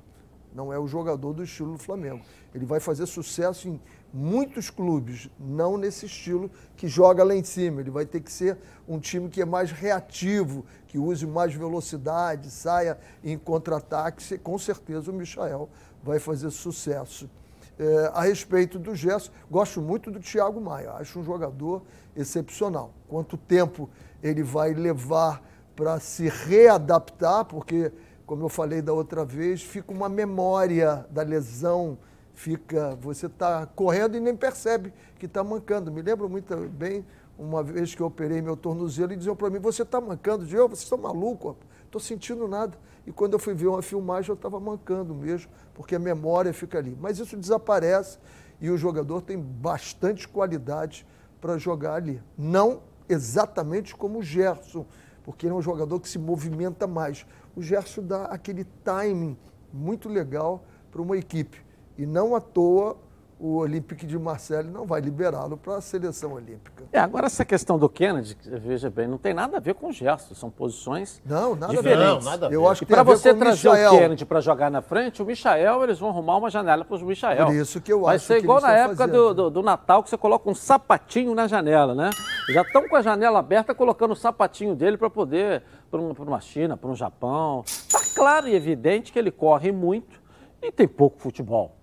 [0.54, 2.22] Não é o jogador do estilo do Flamengo.
[2.54, 3.80] Ele vai fazer sucesso em
[4.12, 7.80] muitos clubes, não nesse estilo que joga lá em cima.
[7.82, 12.50] Ele vai ter que ser um time que é mais reativo, que use mais velocidade,
[12.50, 14.38] saia em contra-ataque.
[14.40, 15.70] Com certeza o Michael
[16.08, 17.30] vai fazer sucesso.
[17.78, 20.94] É, a respeito do Gerson, gosto muito do Thiago Maia.
[20.94, 21.84] Acho um jogador
[22.16, 22.94] excepcional.
[23.08, 23.90] Quanto tempo
[24.24, 25.44] ele vai levar
[25.76, 27.92] para se readaptar, porque,
[28.26, 32.00] como eu falei da outra vez, fica uma memória da lesão,
[32.34, 32.98] fica.
[33.02, 35.92] Você está correndo e nem percebe que está mancando.
[35.92, 37.06] Me lembro muito bem
[37.38, 40.46] uma vez que eu operei meu tornozelo e diziam para mim: Você está mancando?
[40.46, 41.56] Diego, vocês estão malucos?
[41.86, 42.76] Estou sentindo nada.
[43.08, 46.78] E quando eu fui ver uma filmagem, eu estava mancando mesmo, porque a memória fica
[46.78, 46.96] ali.
[47.00, 48.20] Mas isso desaparece
[48.60, 51.08] e o jogador tem bastante qualidade
[51.40, 52.22] para jogar ali.
[52.38, 54.86] Não exatamente como o Gerson,
[55.24, 57.26] porque ele é um jogador que se movimenta mais.
[57.56, 59.38] O Gerson dá aquele timing
[59.72, 61.66] muito legal para uma equipe.
[61.98, 62.98] E não à toa
[63.40, 66.86] o Olympique de Marseille não vai liberá-lo para a seleção olímpica.
[66.92, 69.92] É, agora essa questão do Kennedy, veja bem, não tem nada a ver com o
[69.92, 72.02] Gerson, são posições Não, nada diferentes.
[72.02, 72.14] a ver.
[72.16, 72.68] Não, nada a Eu ver.
[72.70, 73.94] acho E que tem para você com trazer Michael.
[73.94, 77.06] o Kennedy para jogar na frente, o Michael, eles vão arrumar uma janela para o
[77.06, 77.46] Michael.
[77.46, 80.02] Por isso que eu Vai acho ser que igual na época do, do, do Natal,
[80.02, 82.10] que você coloca um sapatinho na janela, né?
[82.50, 86.24] Já estão com a janela aberta, colocando o sapatinho dele para poder, para um, pra
[86.24, 87.64] uma China, para um Japão.
[87.68, 90.20] Está claro e evidente que ele corre muito
[90.60, 91.77] e tem pouco futebol.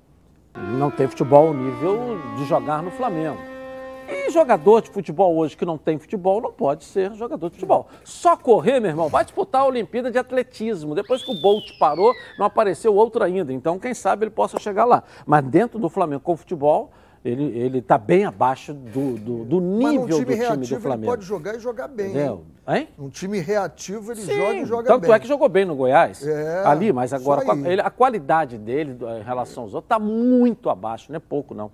[0.57, 3.39] Não tem futebol ao nível de jogar no Flamengo.
[4.09, 7.89] E jogador de futebol hoje que não tem futebol não pode ser jogador de futebol.
[8.05, 10.95] Só correr, meu irmão, vai disputar a Olimpíada de Atletismo.
[10.95, 13.53] Depois que o Bolt parou, não apareceu outro ainda.
[13.53, 15.03] Então, quem sabe ele possa chegar lá.
[15.27, 16.93] Mas dentro do Flamengo com futebol,
[17.25, 20.81] ele está bem abaixo do, do, do nível num time do time reativo do ele
[20.83, 21.07] Flamengo.
[21.13, 22.11] pode jogar e jogar bem.
[22.11, 22.45] Entendeu?
[22.69, 22.89] Hein?
[22.99, 25.13] Um time reativo ele Sim, joga e joga tanto bem.
[25.13, 29.23] é que jogou bem no Goiás, É, ali, mas agora ele- a qualidade dele em
[29.23, 31.71] relação aos outros está muito abaixo, não é pouco não.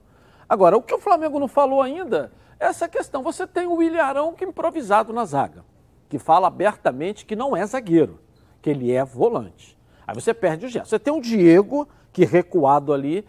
[0.49, 3.23] Agora, o que o Flamengo não falou ainda é essa questão.
[3.23, 5.65] Você tem o William Arão que improvisado na zaga,
[6.09, 8.19] que fala abertamente que não é zagueiro,
[8.63, 9.77] que ele é volante.
[10.07, 10.89] Aí você perde o Gerson.
[10.91, 13.25] Você tem o Diego, que recuado ali,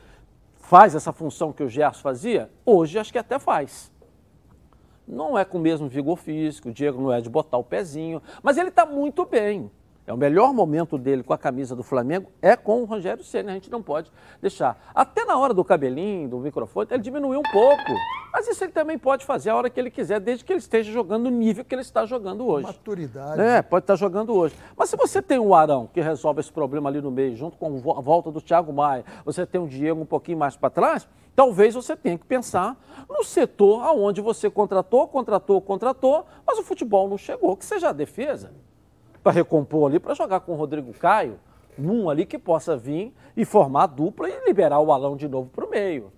[0.71, 3.91] faz essa função que o Gerson fazia, hoje acho que até faz
[5.05, 8.21] não é com o mesmo vigor físico, o Diego não é de botar o pezinho,
[8.41, 9.69] mas ele está muito bem.
[10.11, 13.51] É o melhor momento dele com a camisa do Flamengo é com o Rogério Senna,
[13.51, 14.77] a gente não pode deixar.
[14.93, 17.93] Até na hora do cabelinho, do microfone, ele diminuiu um pouco.
[18.33, 20.91] Mas isso ele também pode fazer a hora que ele quiser, desde que ele esteja
[20.91, 22.67] jogando no nível que ele está jogando hoje.
[22.67, 23.39] Maturidade.
[23.39, 24.53] É, pode estar jogando hoje.
[24.75, 27.67] Mas se você tem o Arão que resolve esse problema ali no meio, junto com
[27.97, 31.73] a volta do Thiago Maia, você tem o Diego um pouquinho mais para trás, talvez
[31.73, 32.75] você tenha que pensar
[33.09, 37.93] no setor aonde você contratou, contratou, contratou, mas o futebol não chegou, que seja a
[37.93, 38.51] defesa,
[39.23, 41.39] para recompor ali, para jogar com o Rodrigo Caio,
[41.77, 45.49] num ali que possa vir e formar a dupla e liberar o Alão de novo
[45.49, 46.11] para o meio.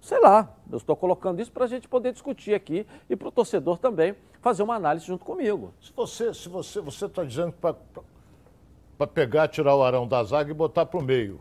[0.00, 3.32] Sei lá, eu estou colocando isso para a gente poder discutir aqui e para o
[3.32, 5.72] torcedor também fazer uma análise junto comigo.
[5.80, 10.54] Se você se você você está dizendo para pegar, tirar o Arão da zaga e
[10.54, 11.40] botar para o meio,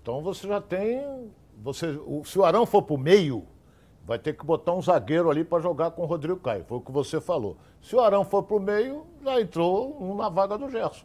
[0.00, 1.30] então você já tem
[1.62, 3.44] você o- se o Arão for para o meio,
[4.06, 6.64] vai ter que botar um zagueiro ali para jogar com o Rodrigo Caio.
[6.68, 7.56] Foi o que você falou.
[7.80, 11.04] Se o Arão for para o meio, já entrou um na vaga do Gerson.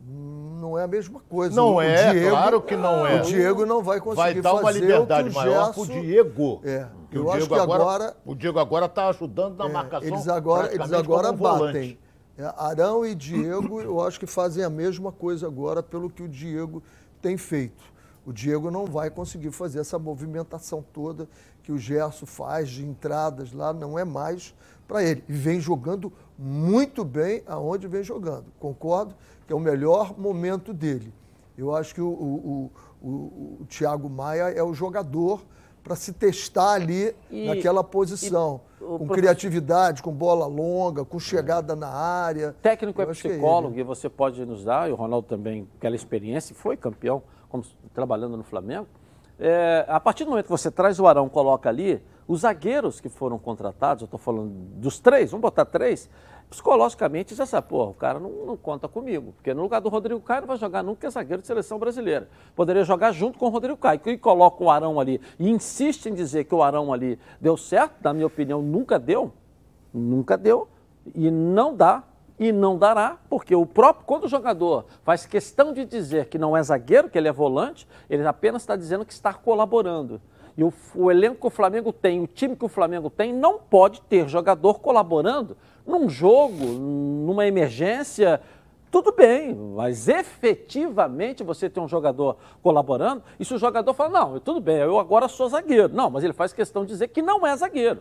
[0.00, 1.54] Não é a mesma coisa.
[1.54, 3.20] Não O é, Diego- claro que não é.
[3.20, 5.86] O Diego não vai conseguir Vai dar uma liberdade o o maior Gerson...
[5.86, 6.60] pro Diego.
[6.64, 9.72] É, eu o acho Diego que agora, agora- o Diego agora está ajudando na É,
[9.72, 10.08] marcação.
[10.08, 11.98] eles agora, eles agora um batem.
[12.38, 16.28] É, Arão e Diego, eu acho que fazem a mesma coisa agora pelo que o
[16.28, 16.80] Diego
[17.20, 17.82] tem feito.
[18.24, 21.28] O Diego não vai conseguir fazer essa movimentação toda
[21.68, 24.54] que o Gerson faz de entradas lá, não é mais
[24.86, 25.22] para ele.
[25.28, 28.46] E vem jogando muito bem aonde vem jogando.
[28.58, 29.14] Concordo
[29.46, 31.12] que é o melhor momento dele.
[31.58, 33.08] Eu acho que o, o, o,
[33.60, 35.42] o, Thiago Maia é o jogador
[35.84, 38.62] para se testar ali e, naquela posição.
[38.76, 39.14] E, com professor...
[39.14, 42.56] criatividade, com bola longa, com chegada na área.
[42.62, 45.68] Técnico Eu é, é psicólogo é e você pode nos dar, e o Ronaldo também,
[45.76, 48.86] aquela experiência, foi campeão como, trabalhando no Flamengo.
[49.38, 53.08] É, a partir do momento que você traz o Arão, coloca ali, os zagueiros que
[53.08, 56.10] foram contratados, eu estou falando dos três, vamos botar três,
[56.50, 60.20] psicologicamente já sabe, pô, o cara não, não, conta comigo, porque no lugar do Rodrigo
[60.20, 62.28] Caio não vai jogar nunca, é zagueiro de seleção brasileira.
[62.56, 66.14] Poderia jogar junto com o Rodrigo Caio, e coloca o Arão ali e insiste em
[66.14, 69.32] dizer que o Arão ali deu certo, na minha opinião, nunca deu,
[69.92, 70.68] nunca deu,
[71.14, 72.02] e não dá,
[72.38, 76.56] e não dará, porque o próprio, quando o jogador faz questão de dizer que não
[76.56, 80.20] é zagueiro, que ele é volante, ele apenas está dizendo que está colaborando.
[80.56, 83.58] E o, o, elenco que o Flamengo tem, o time que o Flamengo tem, não
[83.58, 88.40] pode ter jogador colaborando num jogo, numa emergência.
[88.90, 94.40] Tudo bem, mas efetivamente você tem um jogador colaborando, e se o jogador fala, não,
[94.40, 95.92] tudo bem, eu agora sou zagueiro.
[95.92, 98.00] Não, mas ele faz questão de dizer que não é zagueiro.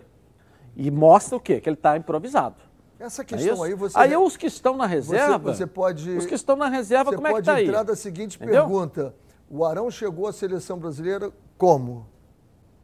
[0.76, 1.60] E mostra o quê?
[1.60, 2.56] Que ele está improvisado.
[3.00, 3.98] Essa é questão é aí você.
[3.98, 5.38] Aí os que estão na reserva.
[5.54, 6.10] Você, você pode.
[6.12, 7.66] Os que estão na reserva, como é que está aí?
[7.66, 8.64] Você pode entrar da seguinte Entendeu?
[8.64, 9.16] pergunta:
[9.50, 12.08] o Arão chegou à seleção brasileira como?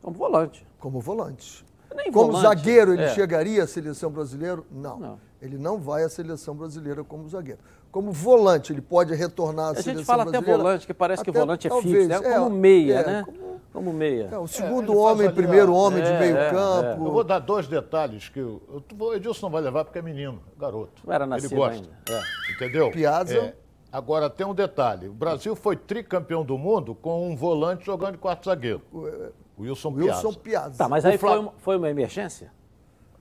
[0.01, 0.65] Como volante.
[0.79, 1.65] Como volante.
[1.95, 3.13] Nem como volante, zagueiro, ele é.
[3.13, 4.61] chegaria à seleção brasileira?
[4.71, 4.97] Não.
[4.97, 5.19] não.
[5.41, 7.59] Ele não vai à seleção brasileira como zagueiro.
[7.91, 9.99] Como volante, ele pode retornar à a seleção brasileira.
[9.99, 12.33] A gente fala até volante, que parece até, que volante é talvez, fixo, né?
[12.33, 13.23] Como é, meia, é, né?
[13.23, 14.29] Como, como meia.
[14.31, 17.05] É, o segundo homem, primeiro homem de é, meio é, campo.
[17.05, 18.61] Eu vou dar dois detalhes que o
[19.15, 21.01] Edilson não vai levar porque é menino, garoto.
[21.03, 21.89] Não era nascido ele gosta.
[22.07, 22.23] ainda.
[22.55, 22.91] Entendeu?
[22.91, 23.55] Piazza.
[23.91, 28.19] Agora tem um detalhe: o Brasil foi tricampeão do mundo com um volante jogando de
[28.19, 28.81] quarto zagueiro.
[29.59, 30.39] Wilson, Wilson Piazza.
[30.39, 30.77] Piazza.
[30.77, 31.31] Tá, mas aí Fla...
[31.31, 32.51] foi, uma, foi uma emergência?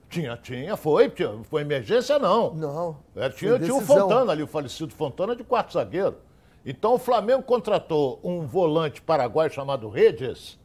[0.07, 1.09] Tinha, tinha, foi.
[1.09, 2.53] Tinha, foi emergência, não.
[2.53, 2.97] Não.
[3.15, 6.17] É, tinha, tinha o Fontana ali, o falecido Fontana, de quarto zagueiro.
[6.65, 10.57] Então o Flamengo contratou um volante paraguaio chamado Redes,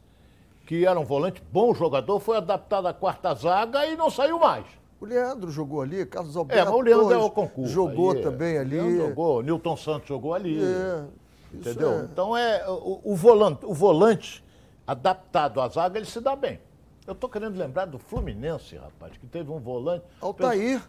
[0.65, 4.65] que era um volante bom jogador, foi adaptado à quarta zaga e não saiu mais.
[5.01, 6.61] O Leandro jogou ali, Carlos Alberto.
[6.61, 7.73] É, mas o Leandro é o concurso.
[7.73, 8.59] Jogou aí, também é.
[8.59, 8.79] ali.
[8.79, 10.61] Leandro jogou, Newton Santos jogou ali.
[10.61, 11.05] É,
[11.53, 11.91] entendeu?
[11.91, 12.03] É.
[12.03, 14.43] Então é o, o, volante, o volante
[14.85, 16.59] adaptado à zaga, ele se dá bem.
[17.07, 20.05] Eu estou querendo lembrar do Fluminense, rapaz, que teve um volante.
[20.21, 20.81] Altair.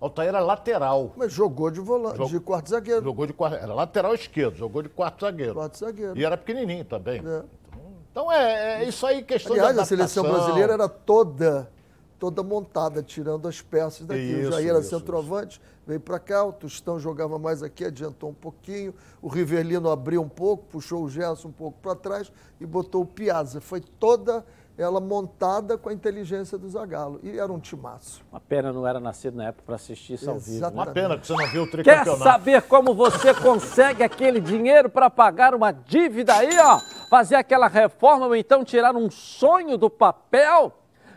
[0.00, 1.12] Altair era lateral.
[1.16, 2.30] Mas jogou de volante, Jog...
[2.30, 3.02] de quarto zagueiro.
[3.02, 5.54] Jogou de quarto, era lateral esquerdo, jogou de quarto zagueiro.
[5.54, 6.18] Quarto zagueiro.
[6.18, 7.22] E era pequenininho também.
[7.26, 7.42] É.
[8.10, 10.04] Então é, é, isso aí, questão Aliás, de adaptação.
[10.04, 11.70] a seleção brasileira era toda
[12.18, 14.22] toda montada, tirando as peças daqui.
[14.22, 15.60] Isso, o Jair era isso, centroavante, isso.
[15.86, 20.28] veio para cá, o Tostão jogava mais aqui, adiantou um pouquinho, o Rivelino abriu um
[20.28, 23.60] pouco, puxou o Gerson um pouco para trás e botou o Piazza.
[23.60, 24.44] Foi toda
[24.78, 27.18] ela montada com a inteligência do Zagallo.
[27.22, 28.22] E era um timaço.
[28.30, 30.60] Uma pena não era nascido na época para assistir isso ao vivo.
[30.60, 30.68] Né?
[30.68, 32.22] Uma pena que você não viu o tricampeonato.
[32.22, 36.78] Quer saber como você consegue aquele dinheiro para pagar uma dívida aí, ó?
[37.08, 40.72] Fazer aquela reforma ou então tirar um sonho do papel?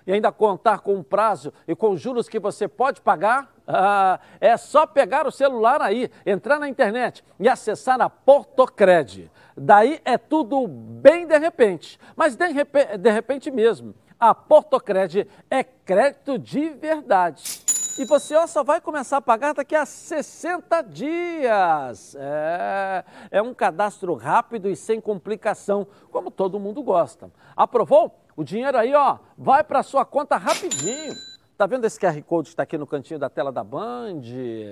[0.10, 3.54] e ainda contar com um prazo e com juros que você pode pagar?
[3.68, 9.30] Ah, é só pegar o celular aí, entrar na internet e acessar a Portocred.
[9.60, 13.94] Daí é tudo bem de repente, mas de, repente, de repente mesmo.
[14.18, 17.62] A Portocred é crédito de verdade.
[17.98, 22.16] E você ó, só vai começar a pagar daqui a 60 dias.
[22.18, 27.30] É, é um cadastro rápido e sem complicação, como todo mundo gosta.
[27.56, 28.18] Aprovou?
[28.38, 31.14] O dinheiro aí, ó, vai para sua conta rapidinho.
[31.58, 34.22] Tá vendo esse QR Code que está aqui no cantinho da tela da Band?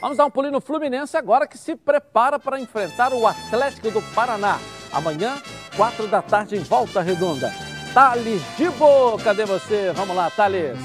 [0.00, 4.00] Vamos dar um pulinho no Fluminense agora que se prepara para enfrentar o Atlético do
[4.14, 4.58] Paraná.
[4.90, 5.36] Amanhã,
[5.76, 7.52] quatro da tarde, em Volta Redonda.
[7.92, 9.92] Thales Dibo, cadê você?
[9.94, 10.78] Vamos lá, Thales.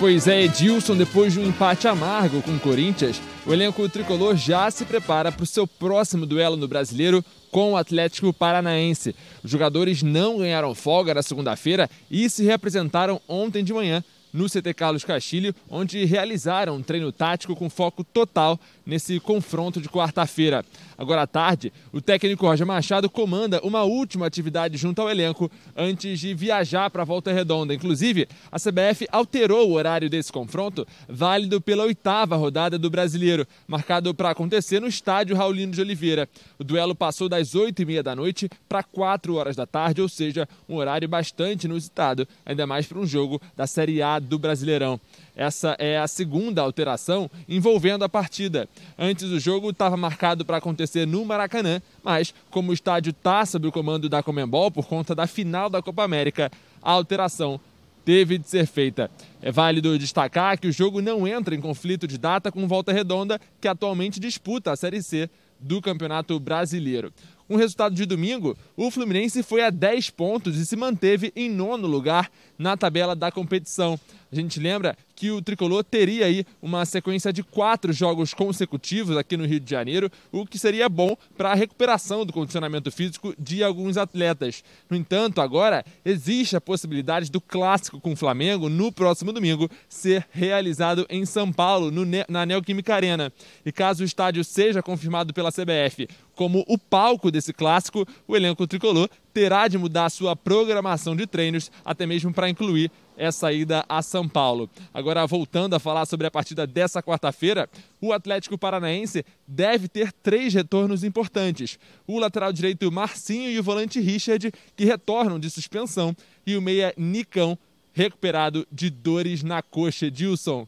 [0.00, 4.68] Pois é, Edilson, depois de um empate amargo com o Corinthians, o elenco tricolor já
[4.70, 9.14] se prepara para o seu próximo duelo no Brasileiro com o Atlético Paranaense.
[9.44, 14.74] Os jogadores não ganharam folga na segunda-feira e se representaram ontem de manhã no CT
[14.74, 20.64] Carlos Castilho, onde realizaram um treino tático com foco total nesse confronto de quarta-feira.
[20.98, 26.20] Agora à tarde, o técnico Roger Machado comanda uma última atividade junto ao elenco antes
[26.20, 27.72] de viajar para a Volta Redonda.
[27.72, 34.14] Inclusive, a CBF alterou o horário desse confronto, válido pela oitava rodada do Brasileiro, marcado
[34.14, 36.28] para acontecer no estádio Raulino de Oliveira.
[36.58, 40.08] O duelo passou das oito e meia da noite para quatro horas da tarde, ou
[40.08, 45.00] seja, um horário bastante inusitado, ainda mais para um jogo da Série A do Brasileirão.
[45.34, 48.68] Essa é a segunda alteração envolvendo a partida.
[48.98, 53.66] Antes o jogo estava marcado para acontecer no Maracanã, mas como o estádio está sob
[53.66, 56.50] o comando da Comembol por conta da final da Copa América,
[56.82, 57.60] a alteração
[58.04, 59.10] teve de ser feita.
[59.40, 63.40] É válido destacar que o jogo não entra em conflito de data com Volta Redonda,
[63.60, 67.12] que atualmente disputa a Série C do Campeonato Brasileiro.
[67.50, 71.88] O resultado de domingo, o Fluminense foi a 10 pontos e se manteve em nono
[71.88, 73.98] lugar na tabela da competição.
[74.30, 79.36] A gente lembra que o tricolor teria aí uma sequência de quatro jogos consecutivos aqui
[79.36, 83.62] no Rio de Janeiro, o que seria bom para a recuperação do condicionamento físico de
[83.62, 84.64] alguns atletas.
[84.88, 90.26] No entanto, agora existe a possibilidade do clássico com o Flamengo no próximo domingo ser
[90.30, 93.30] realizado em São Paulo, no, na Neoquímica Arena.
[93.62, 96.08] E caso o estádio seja confirmado pela CBF
[96.40, 101.70] como o palco desse clássico, o elenco tricolor terá de mudar sua programação de treinos,
[101.84, 102.90] até mesmo para incluir
[103.20, 104.68] essa ida a São Paulo.
[104.94, 107.68] Agora, voltando a falar sobre a partida dessa quarta-feira,
[108.00, 114.00] o Atlético Paranaense deve ter três retornos importantes: o lateral direito Marcinho e o volante
[114.00, 116.16] Richard, que retornam de suspensão,
[116.46, 117.58] e o meia Nicão,
[117.92, 120.10] recuperado de dores na coxa.
[120.10, 120.66] Dilson,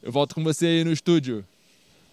[0.00, 1.44] eu volto com você aí no estúdio.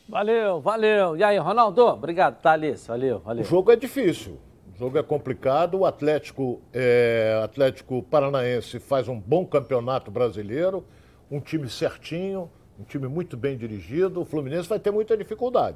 [0.08, 1.16] Valeu, valeu.
[1.16, 1.86] E aí, Ronaldo?
[1.86, 2.88] Obrigado, Thales.
[2.88, 3.44] Valeu, valeu.
[3.44, 4.40] O jogo é difícil.
[4.80, 5.80] O jogo é complicado.
[5.80, 10.86] O Atlético, é, Atlético Paranaense faz um bom campeonato brasileiro,
[11.30, 12.50] um time certinho,
[12.80, 14.22] um time muito bem dirigido.
[14.22, 15.76] O Fluminense vai ter muita dificuldade.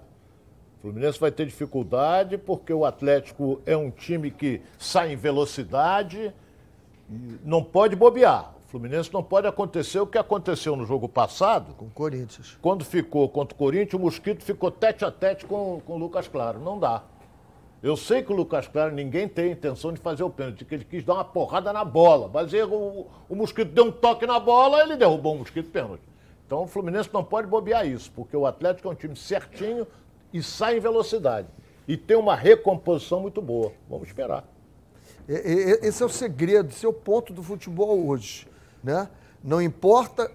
[0.77, 6.33] O Fluminense vai ter dificuldade porque o Atlético é um time que sai em velocidade,
[7.43, 8.53] não pode bobear.
[8.73, 11.75] Fluminense não pode acontecer o que aconteceu no jogo passado.
[11.75, 12.57] Com o Corinthians.
[12.59, 16.27] Quando ficou contra o Corinthians, o Mosquito ficou tete a tete com, com o Lucas
[16.27, 16.59] Claro.
[16.59, 17.03] Não dá.
[17.83, 20.85] Eu sei que o Lucas Claro, ninguém tem intenção de fazer o pênalti, que ele
[20.85, 22.31] quis dar uma porrada na bola.
[22.33, 26.01] Mas o, o Mosquito deu um toque na bola, ele derrubou o Mosquito pênalti.
[26.47, 29.85] Então o Fluminense não pode bobear isso, porque o Atlético é um time certinho
[30.31, 31.49] e sai em velocidade.
[31.85, 33.73] E tem uma recomposição muito boa.
[33.89, 34.45] Vamos esperar.
[35.27, 38.47] Esse é o segredo, esse é o ponto do futebol hoje.
[38.81, 39.09] Né?
[39.43, 40.31] Não importa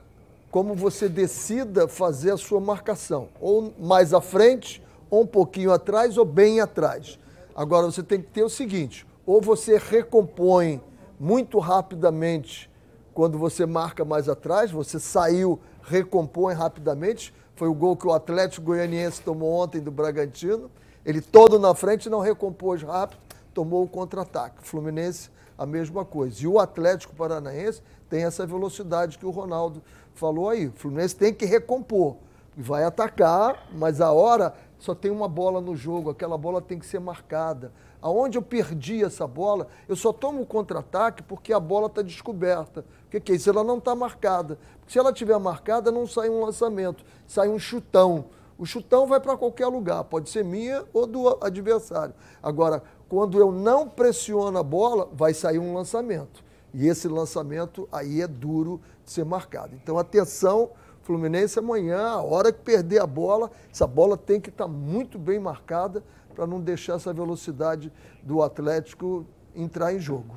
[0.51, 6.19] como você decida fazer a sua marcação, ou mais à frente, ou um pouquinho atrás,
[6.19, 7.19] ou bem atrás.
[7.59, 10.81] Agora você tem que ter o seguinte: ou você recompõe
[11.19, 12.71] muito rapidamente
[13.13, 17.35] quando você marca mais atrás, você saiu, recompõe rapidamente.
[17.57, 20.71] Foi o gol que o Atlético Goianiense tomou ontem do Bragantino.
[21.05, 23.19] Ele todo na frente não recompôs rápido,
[23.53, 24.59] tomou o contra-ataque.
[24.63, 25.29] Fluminense,
[25.59, 26.41] a mesma coisa.
[26.41, 29.83] E o Atlético Paranaense tem essa velocidade que o Ronaldo
[30.15, 30.69] falou aí.
[30.69, 32.19] O Fluminense tem que recompor.
[32.57, 36.87] Vai atacar, mas a hora só tem uma bola no jogo, aquela bola tem que
[36.87, 37.73] ser marcada.
[38.01, 42.85] Aonde eu perdi essa bola, eu só tomo o contra-ataque porque a bola está descoberta.
[43.07, 43.51] O que, que é isso?
[43.51, 44.57] Ela não está marcada.
[44.79, 48.27] Porque se ela tiver marcada, não sai um lançamento, sai um chutão.
[48.57, 52.15] O chutão vai para qualquer lugar, pode ser minha ou do adversário.
[52.43, 56.45] Agora, quando eu não pressiono a bola, vai sair um lançamento.
[56.75, 59.75] E esse lançamento aí é duro de ser marcado.
[59.75, 60.71] Então, atenção,
[61.09, 65.19] Fluminense amanhã, a hora que perder a bola, essa bola tem que estar tá muito
[65.19, 66.05] bem marcada
[66.35, 67.91] para não deixar essa velocidade
[68.23, 69.25] do Atlético
[69.57, 70.35] entrar em jogo.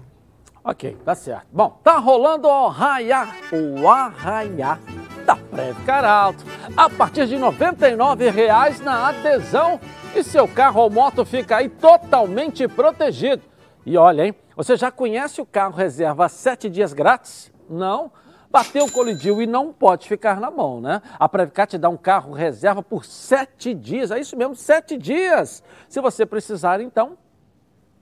[0.63, 1.47] Ok, tá certo.
[1.51, 4.79] Bom, tá rolando o arraiá, o arraiá
[5.25, 6.45] da Prévio Caralto.
[6.77, 9.77] A partir de R$ 99,00 na adesão
[10.15, 13.43] e seu carro ou moto fica aí totalmente protegido.
[13.85, 14.35] E olha, hein?
[14.55, 17.51] Você já conhece o carro reserva sete dias grátis?
[17.69, 18.09] Não?
[18.51, 21.01] Bateu, colidiu e não pode ficar na mão, né?
[21.17, 25.63] A Previcar te dá um carro reserva por sete dias, é isso mesmo, sete dias.
[25.87, 27.17] Se você precisar, então,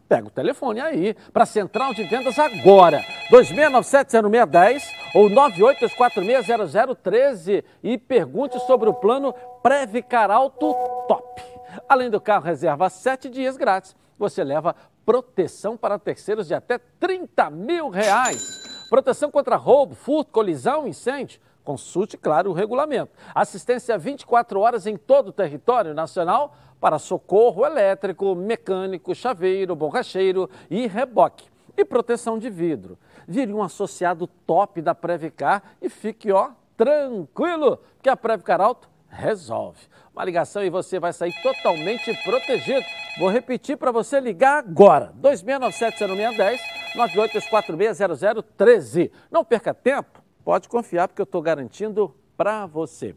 [0.08, 4.82] pega o telefone aí para a Central de Vendas agora, 2697-0610
[5.14, 9.32] ou 982460013 e pergunte sobre o plano
[9.62, 10.74] Previcar Alto
[11.08, 11.44] Top.
[11.88, 14.76] Além do carro reserva sete dias grátis, você leva
[15.06, 18.69] proteção para terceiros de até 30 mil reais.
[18.90, 21.40] Proteção contra roubo, furto, colisão, incêndio.
[21.64, 23.12] Consulte, claro, o regulamento.
[23.36, 30.88] Assistência 24 horas em todo o território nacional para socorro elétrico, mecânico, chaveiro, borracheiro e
[30.88, 31.48] reboque.
[31.78, 32.98] E proteção de vidro.
[33.28, 39.80] vire um associado top da Previcar e fique, ó, tranquilo, que a Previcar Alto resolve.
[40.14, 42.86] Uma ligação e você vai sair totalmente protegido.
[43.18, 45.12] Vou repetir para você ligar agora.
[45.22, 46.60] 2697-0610,
[46.96, 49.12] 982460013.
[49.32, 53.16] Não perca tempo, pode confiar porque eu estou garantindo para você.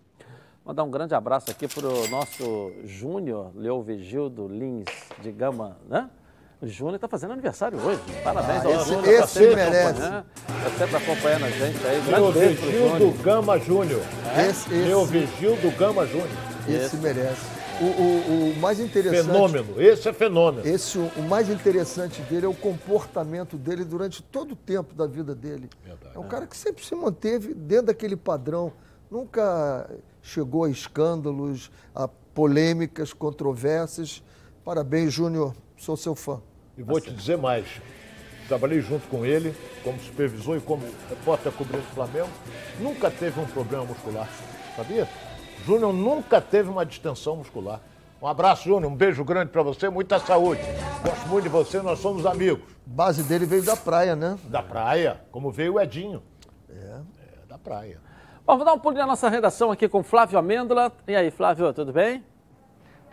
[0.64, 4.86] Mandar um grande abraço aqui para o nosso Júnior Leovigildo Lins
[5.20, 6.08] de Gama, né?
[6.62, 8.00] O Júnior está fazendo aniversário hoje.
[8.22, 9.08] Parabéns Ah, ao esse- Júnior.
[9.08, 9.88] esse tá sempre merece.
[9.88, 10.24] acompanhando,
[10.62, 12.00] Tá sempre acompanhando a gente aí.
[12.02, 13.14] Pro Leovigildo Júnior.
[13.22, 14.00] Gama Júnior.
[14.48, 16.28] Esse, esse, Leovigildo Gama Júnior.
[16.68, 17.40] esse merece.
[17.80, 19.26] O, o- o mais interessante.
[19.26, 19.82] Fenômeno.
[19.82, 20.64] Esse é fenômeno.
[20.68, 25.06] Esse, o, o mais interessante dele é o comportamento dele durante todo o tempo da
[25.08, 25.68] vida dele.
[26.14, 28.72] É um cara que sempre se manteve dentro daquele padrão,
[29.10, 29.90] nunca
[30.22, 34.22] chegou a escândalos, a polêmicas, controvérsias.
[34.64, 36.40] Parabéns, Júnior, sou seu fã.
[36.76, 37.66] E vou te dizer mais.
[38.48, 39.54] Trabalhei junto com ele,
[39.84, 42.28] como supervisor e como repórter cobrindo o Flamengo.
[42.80, 44.28] Nunca teve um problema muscular.
[44.76, 45.08] Sabia?
[45.64, 47.80] Júnior nunca teve uma distensão muscular.
[48.20, 48.90] Um abraço, Júnior.
[48.90, 49.88] Um beijo grande pra você.
[49.88, 50.62] Muita saúde.
[51.04, 51.80] Gosto muito de você.
[51.82, 52.64] Nós somos amigos.
[52.84, 54.38] Base dele veio da praia, né?
[54.44, 56.22] Da praia, como veio o Edinho.
[56.68, 56.74] É.
[56.74, 58.00] É, da praia.
[58.44, 60.92] Bom, vou dar um pulo na nossa redação aqui com Flávio Amêndola.
[61.06, 62.24] E aí, Flávio, tudo bem?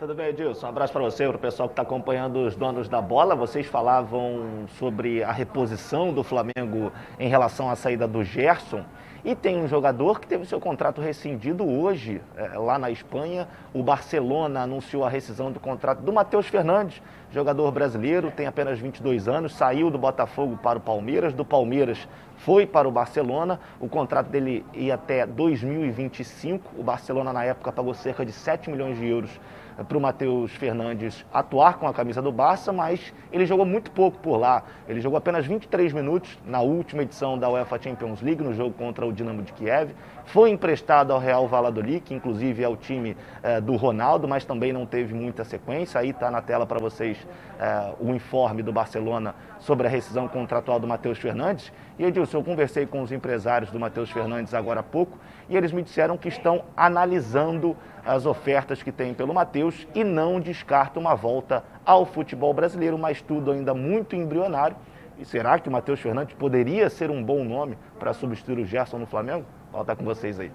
[0.00, 0.64] Tudo bem, Edilson?
[0.64, 3.36] Um abraço para você, para o pessoal que está acompanhando os donos da bola.
[3.36, 8.82] Vocês falavam sobre a reposição do Flamengo em relação à saída do Gerson.
[9.22, 13.46] E tem um jogador que teve seu contrato rescindido hoje, eh, lá na Espanha.
[13.74, 19.28] O Barcelona anunciou a rescisão do contrato do Matheus Fernandes, jogador brasileiro, tem apenas 22
[19.28, 23.60] anos, saiu do Botafogo para o Palmeiras, do Palmeiras foi para o Barcelona.
[23.78, 26.70] O contrato dele ia até 2025.
[26.78, 29.38] O Barcelona, na época, pagou cerca de 7 milhões de euros
[29.84, 34.18] para o Matheus Fernandes atuar com a camisa do Barça, mas ele jogou muito pouco
[34.18, 34.62] por lá.
[34.88, 39.06] Ele jogou apenas 23 minutos na última edição da UEFA Champions League, no jogo contra
[39.06, 39.92] o Dinamo de Kiev.
[40.26, 44.72] Foi emprestado ao Real Valladolid, que inclusive é o time eh, do Ronaldo, mas também
[44.72, 46.00] não teve muita sequência.
[46.00, 47.16] Aí está na tela para vocês
[47.58, 51.72] eh, o informe do Barcelona sobre a rescisão contratual do Matheus Fernandes.
[51.98, 55.18] E Edilson, eu conversei com os empresários do Matheus Fernandes agora há pouco
[55.50, 57.76] e eles me disseram que estão analisando
[58.06, 63.20] as ofertas que tem pelo Matheus e não descartam uma volta ao futebol brasileiro, mas
[63.20, 64.76] tudo ainda muito embrionário.
[65.18, 68.98] E será que o Matheus Fernandes poderia ser um bom nome para substituir o Gerson
[68.98, 69.44] no Flamengo?
[69.72, 70.50] Volta com vocês aí.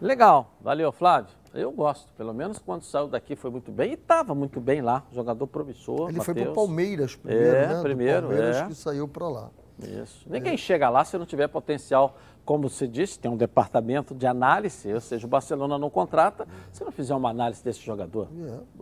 [0.00, 1.30] Legal, valeu, Flávio.
[1.52, 5.02] Eu gosto, pelo menos quando saiu daqui foi muito bem e estava muito bem lá,
[5.10, 6.10] jogador promissor.
[6.10, 6.54] Ele foi para o Mateus.
[6.54, 7.74] Palmeiras primeiro, É, né?
[7.74, 8.66] Do primeiro, Palmeiras é.
[8.66, 9.50] que saiu para lá.
[9.82, 10.26] Isso.
[10.28, 12.16] Ninguém chega lá se não tiver potencial,
[12.48, 16.82] como você disse, tem um departamento de análise, ou seja, o Barcelona não contrata se
[16.82, 18.26] não fizer uma análise desse jogador.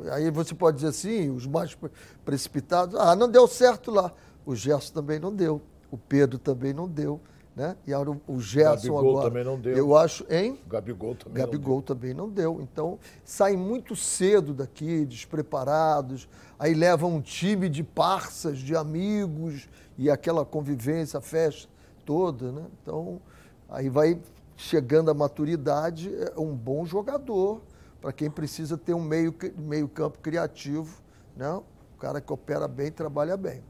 [0.04, 0.10] É.
[0.12, 1.90] Aí você pode dizer assim, os mais pre-
[2.24, 4.12] precipitados, ah, não deu certo lá.
[4.44, 5.60] O Gerson também não deu,
[5.90, 7.20] o Pedro também não deu,
[7.56, 7.74] né?
[7.84, 9.28] E agora o- Gerson Gabigol agora.
[9.30, 9.76] também não deu.
[9.76, 10.60] Eu acho, hein?
[10.64, 11.34] O Gabigol também.
[11.42, 12.60] não Gabigol também não deu.
[12.62, 20.08] Então, saem muito cedo daqui, despreparados, aí levam um time de parças, de amigos, e
[20.08, 21.68] aquela convivência, festa
[22.04, 22.62] toda, né?
[22.80, 23.20] Então,
[23.68, 24.20] aí vai
[24.56, 27.60] chegando à maturidade, é um bom jogador,
[28.00, 31.02] para quem precisa ter um meio, meio campo criativo,
[31.36, 31.50] né?
[31.50, 33.62] O cara que opera bem, trabalha bem.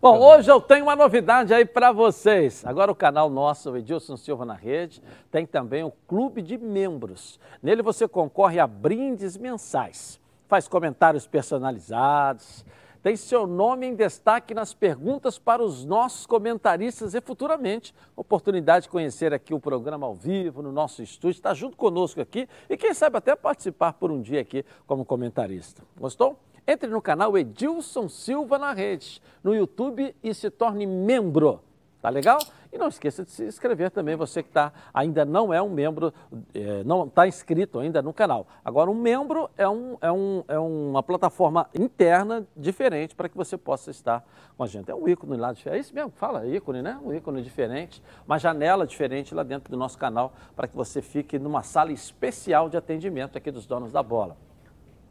[0.00, 2.64] Bom, hoje eu tenho uma novidade aí para vocês.
[2.64, 7.40] Agora o canal nosso, o Edilson Silva na Rede, tem também o Clube de Membros.
[7.60, 12.64] Nele você concorre a brindes mensais, faz comentários personalizados,
[13.02, 18.88] tem seu nome em destaque nas perguntas para os nossos comentaristas e futuramente oportunidade de
[18.88, 22.92] conhecer aqui o programa ao vivo no nosso estúdio, está junto conosco aqui e quem
[22.94, 25.82] sabe até participar por um dia aqui como comentarista.
[25.98, 26.38] Gostou?
[26.66, 31.67] Entre no canal Edilson Silva na Rede, no YouTube e se torne membro.
[32.00, 32.38] Tá legal?
[32.72, 36.14] E não esqueça de se inscrever também, você que tá, ainda não é um membro,
[36.54, 38.46] eh, não está inscrito ainda no canal.
[38.64, 43.56] Agora, um membro é, um, é, um, é uma plataforma interna diferente para que você
[43.56, 44.24] possa estar
[44.56, 44.90] com a gente.
[44.90, 45.52] É um ícone lá.
[45.66, 46.10] É isso mesmo?
[46.10, 47.00] Fala, ícone, né?
[47.02, 51.36] Um ícone diferente, uma janela diferente lá dentro do nosso canal para que você fique
[51.36, 54.36] numa sala especial de atendimento aqui dos donos da bola.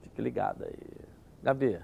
[0.04, 1.08] Fique ligado aí.
[1.44, 1.80] Gabi,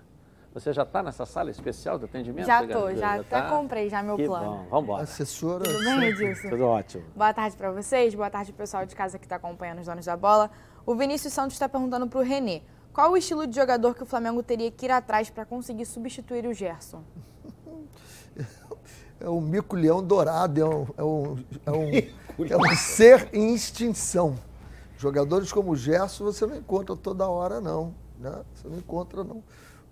[0.54, 2.46] você já está nessa sala especial de atendimento?
[2.46, 3.50] Já tô, já até tá?
[3.50, 4.46] comprei já meu que plano.
[4.46, 5.04] Bom, vamos embora.
[5.04, 5.64] Assessora.
[5.64, 6.50] Tudo bem, Edilson?
[6.50, 7.04] Tudo ótimo.
[7.16, 10.16] Boa tarde para vocês, boa tarde pessoal de casa que está acompanhando os donos da
[10.16, 10.52] bola.
[10.86, 12.62] O Vinícius Santos está perguntando para o Renê,
[12.94, 16.46] qual o estilo de jogador que o Flamengo teria que ir atrás para conseguir substituir
[16.46, 17.02] o Gerson?
[19.20, 24.36] É um mico-leão dourado, é um, é, um, é, um, é um ser em extinção.
[24.98, 27.96] Jogadores como o Gerson você não encontra toda hora, não.
[28.20, 28.44] Né?
[28.54, 29.42] Você não encontra, não.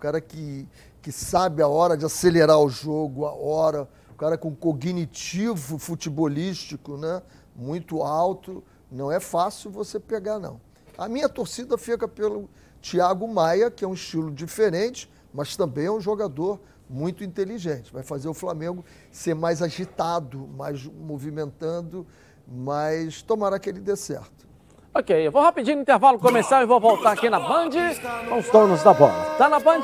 [0.02, 0.68] Cara que,
[1.00, 6.98] que sabe a hora de acelerar o jogo, a hora, o cara com cognitivo futebolístico,
[6.98, 7.22] né?
[7.56, 8.64] Muito alto.
[8.92, 10.60] Não é fácil você pegar, não.
[10.98, 12.50] A minha torcida fica pelo
[12.82, 17.94] Thiago Maia, que é um estilo diferente, mas também é um jogador muito inteligente.
[17.94, 22.08] Vai fazer o Flamengo ser mais agitado, mais movimentando,
[22.48, 24.48] mas tomara que ele dê certo.
[24.94, 27.70] Ok, eu vou rapidinho no intervalo começar e vou voltar aqui na Band
[28.28, 29.36] com os donos da bola.
[29.38, 29.84] Tá na Band?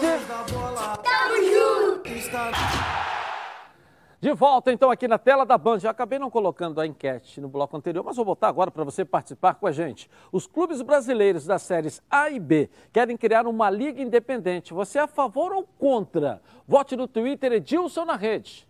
[4.20, 5.80] De volta então aqui na tela da Band.
[5.80, 9.06] Já acabei não colocando a enquete no bloco anterior, mas vou botar agora para você
[9.06, 10.10] participar com a gente.
[10.30, 14.74] Os clubes brasileiros das séries A e B querem criar uma liga independente.
[14.74, 16.42] Você é a favor ou contra?
[16.68, 18.68] Vote no Twitter Edilson na rede.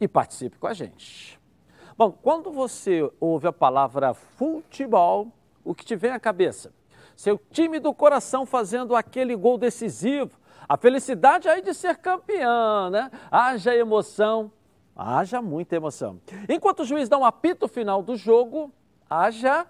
[0.00, 1.42] E participe com a gente.
[1.96, 5.28] Bom, quando você ouve a palavra futebol,
[5.64, 6.72] o que te vem à cabeça?
[7.14, 10.36] Seu time do coração fazendo aquele gol decisivo,
[10.68, 13.08] a felicidade aí de ser campeão, né?
[13.30, 14.50] Haja emoção,
[14.96, 16.20] haja muita emoção.
[16.48, 18.72] Enquanto o juiz dá um apito final do jogo,
[19.08, 19.64] haja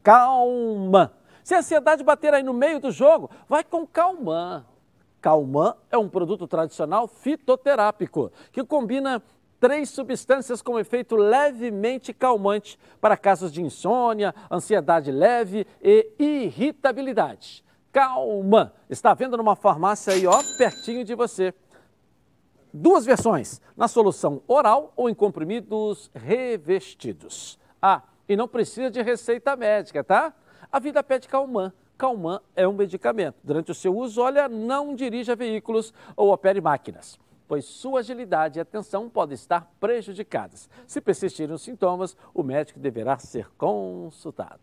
[0.00, 1.12] calma.
[1.42, 4.64] Se a ansiedade bater aí no meio do jogo, vai com calma.
[5.20, 9.20] Calmã é um produto tradicional fitoterápico que combina
[9.60, 17.64] três substâncias com efeito levemente calmante para casos de insônia, ansiedade leve e irritabilidade.
[17.92, 18.72] Calma!
[18.88, 21.54] Está vendo numa farmácia aí, ó, pertinho de você.
[22.72, 27.58] Duas versões, na solução oral ou em comprimidos revestidos.
[27.80, 30.34] Ah, e não precisa de receita médica, tá?
[30.70, 31.72] A vida pede Calman.
[31.96, 33.36] Calman é um medicamento.
[33.42, 37.18] Durante o seu uso, olha, não dirija veículos ou opere máquinas
[37.48, 40.68] pois sua agilidade e atenção podem estar prejudicadas.
[40.86, 44.60] Se persistirem os sintomas, o médico deverá ser consultado.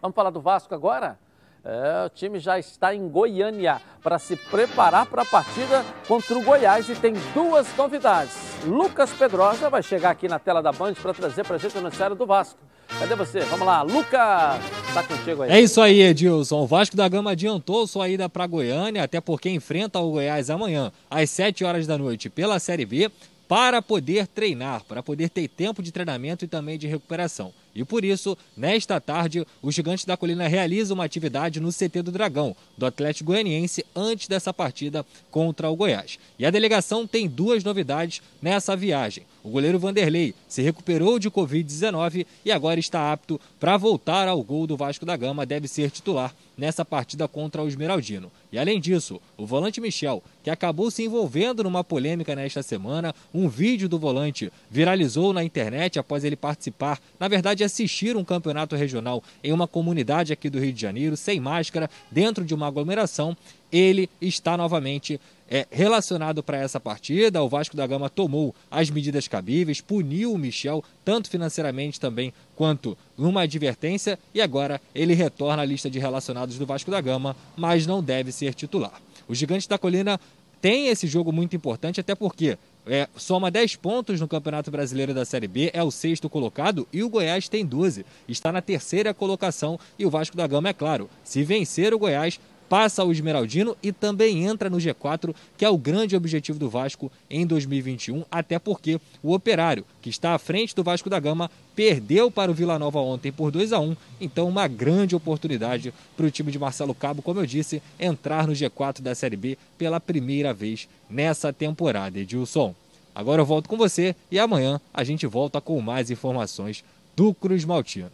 [0.00, 1.18] Vamos falar do Vasco agora?
[1.64, 6.42] É, o time já está em Goiânia para se preparar para a partida contra o
[6.42, 8.34] Goiás e tem duas novidades.
[8.64, 11.80] Lucas Pedrosa vai chegar aqui na tela da Band para trazer para a gente o
[11.80, 12.58] noticiário do Vasco.
[12.98, 13.40] Cadê você?
[13.40, 14.60] Vamos lá, Lucas!
[14.92, 15.52] Tá contigo aí.
[15.52, 16.62] É isso aí, Edilson.
[16.62, 20.92] O Vasco da Gama adiantou sua ida para Goiânia, até porque enfrenta o Goiás amanhã,
[21.08, 23.10] às 7 horas da noite, pela Série B,
[23.52, 27.52] para poder treinar, para poder ter tempo de treinamento e também de recuperação.
[27.74, 32.10] E por isso, nesta tarde, o Gigante da Colina realiza uma atividade no CT do
[32.10, 36.18] Dragão, do Atlético Goianiense, antes dessa partida contra o Goiás.
[36.38, 39.26] E a delegação tem duas novidades nessa viagem.
[39.44, 44.68] O goleiro Vanderlei se recuperou de Covid-19 e agora está apto para voltar ao gol
[44.68, 48.30] do Vasco da Gama, deve ser titular nessa partida contra o Esmeraldino.
[48.52, 53.48] E além disso, o volante Michel, que acabou se envolvendo numa polêmica nesta semana, um
[53.48, 59.24] vídeo do volante viralizou na internet após ele participar, na verdade assistir um campeonato regional
[59.42, 63.36] em uma comunidade aqui do Rio de Janeiro, sem máscara, dentro de uma aglomeração,
[63.72, 65.18] ele está novamente
[65.52, 67.42] é, relacionado para essa partida.
[67.42, 72.96] O Vasco da Gama tomou as medidas cabíveis, puniu o Michel, tanto financeiramente também quanto
[73.18, 77.86] numa advertência, e agora ele retorna à lista de relacionados do Vasco da Gama, mas
[77.86, 78.98] não deve ser titular.
[79.28, 80.18] O Gigante da Colina
[80.62, 85.24] tem esse jogo muito importante, até porque é, soma 10 pontos no Campeonato Brasileiro da
[85.24, 88.06] Série B, é o sexto colocado e o Goiás tem 12.
[88.26, 92.40] Está na terceira colocação e o Vasco da Gama, é claro, se vencer o Goiás,
[92.72, 97.12] passa o Esmeraldino e também entra no G4, que é o grande objetivo do Vasco
[97.28, 102.30] em 2021, até porque o Operário, que está à frente do Vasco da Gama, perdeu
[102.30, 106.30] para o Vila Nova ontem por 2 a 1 então uma grande oportunidade para o
[106.30, 110.54] time de Marcelo Cabo, como eu disse, entrar no G4 da Série B pela primeira
[110.54, 112.74] vez nessa temporada, Edilson.
[113.14, 116.82] Agora eu volto com você e amanhã a gente volta com mais informações
[117.14, 118.10] do Cruz Maltino.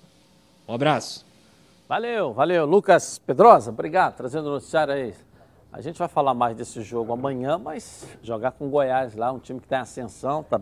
[0.67, 1.28] Um abraço.
[1.89, 2.66] Valeu, valeu.
[2.66, 5.14] Lucas Pedrosa, obrigado, trazendo o noticiário aí.
[5.72, 9.39] A gente vai falar mais desse jogo amanhã, mas jogar com o Goiás lá, um
[9.39, 10.61] time que tem ascensão, tá,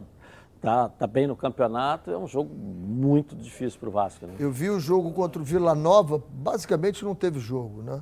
[0.61, 4.25] tá, tá bem no campeonato, é um jogo muito difícil para o Vasco.
[4.25, 4.35] Né?
[4.39, 8.01] Eu vi o jogo contra o Vila Nova, basicamente não teve jogo, né?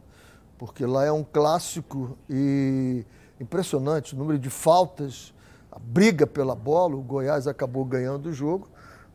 [0.59, 3.07] Porque lá é um clássico e
[3.41, 5.33] impressionante o número de faltas,
[5.73, 8.69] a briga pela bola, o Goiás acabou ganhando o jogo.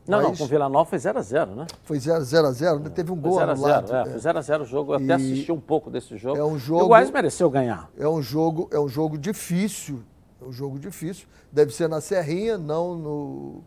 [0.09, 1.67] Não, não, com o Vila Nova foi 0x0, né?
[1.83, 2.89] Foi 0x0, né?
[2.89, 3.95] teve um gol 0 anulado.
[3.95, 6.37] É, foi 0x0 o jogo, eu e até assisti um pouco desse jogo.
[6.37, 6.81] É um jogo.
[6.81, 7.89] E o Goiás mereceu ganhar.
[7.97, 10.03] É um jogo, é um jogo difícil,
[10.41, 11.27] é um jogo difícil.
[11.51, 13.63] Deve ser na Serrinha, não no,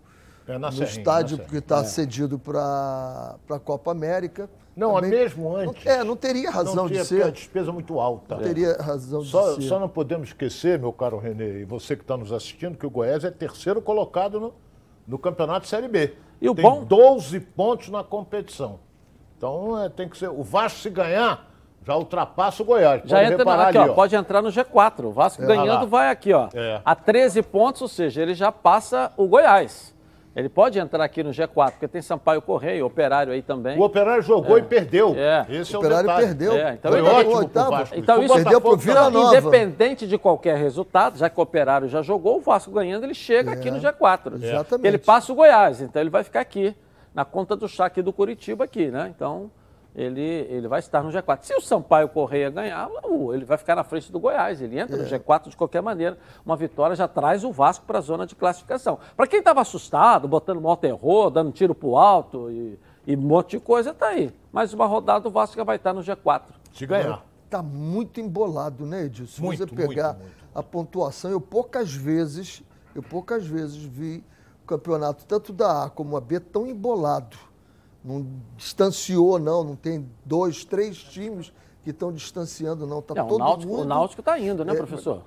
[0.48, 1.84] é no Serrinha, estádio que está é.
[1.84, 4.50] cedido para a Copa América.
[4.74, 5.84] Não, Também, mesmo antes.
[5.84, 7.22] Não, é, não teria razão não tinha, de ser.
[7.22, 8.36] a despesa é muito alta.
[8.36, 9.68] Não teria razão só, de ser.
[9.68, 12.90] Só não podemos esquecer, meu caro Renê, e você que está nos assistindo, que o
[12.90, 14.54] Goiás é terceiro colocado no,
[15.06, 16.14] no Campeonato Série B.
[16.42, 16.84] E o tem bom?
[16.84, 18.80] 12 pontos na competição.
[19.36, 20.28] Então é, tem que ser.
[20.28, 21.48] O Vasco, se ganhar,
[21.84, 23.02] já ultrapassa o Goiás.
[23.04, 25.04] Já Pode entra aqui, ali, ó, pode entrar no G4.
[25.04, 25.46] O Vasco É.
[25.46, 25.84] ganhando lá.
[25.84, 26.48] vai aqui, ó.
[26.52, 26.80] É.
[26.84, 29.94] A 13 pontos, ou seja, ele já passa o Goiás.
[30.34, 33.78] Ele pode entrar aqui no G4, porque tem Sampaio Correia, Operário aí também.
[33.78, 35.14] O Operário jogou e perdeu.
[35.14, 35.44] É.
[35.50, 36.26] Esse O é o Operário detalhe.
[36.26, 36.52] perdeu.
[36.54, 37.70] É, então Foi ele- ótimo pro oitavo.
[37.70, 37.94] Vasco.
[37.98, 39.10] Então Pro isso perdeu pro Botafogo Vila.
[39.10, 39.36] Nova.
[39.36, 43.52] Independente de qualquer resultado, já que o Operário já jogou, o Vasco ganhando, ele chega
[43.52, 44.42] aqui no G4.
[44.42, 44.48] É.
[44.48, 44.86] Exatamente.
[44.88, 46.74] Ele passa o Goiás, então ele vai ficar aqui,
[47.14, 49.12] na conta do chá aqui do Curitiba aqui, né?
[49.14, 49.50] Então
[49.94, 51.38] ele, ele vai estar no G4.
[51.42, 54.96] Se o Sampaio Correia ganhar, o- ele vai ficar na frente do Goiás, ele entra
[54.96, 56.18] no G4 de qualquer maneira.
[56.44, 58.98] Uma vitória já traz o Vasco para a zona de classificação.
[59.16, 63.50] Para quem estava assustado, botando mó terror, dando tiro pro alto e, e um monte
[63.52, 64.32] de coisa, tá aí.
[64.52, 66.42] Mais uma rodada, o Vasco já vai estar no G4.
[66.72, 67.24] Se ganhar.
[67.50, 69.34] Tá muito embolado, né, Edilson?
[69.34, 70.36] Se Muito, você pegar muito, muito.
[70.54, 72.62] a pontuação, eu poucas vezes,
[72.94, 74.24] eu poucas vezes vi
[74.64, 77.36] o campeonato, tanto da A como a B, tão embolado.
[78.04, 78.26] Não
[78.56, 79.62] distanciou, não.
[79.64, 83.02] Não tem dois, três times que estão distanciando, não.
[83.02, 83.82] Tá Não, todo o Náutico, mundo.
[83.82, 85.22] o Náutico está indo, né, É, professor?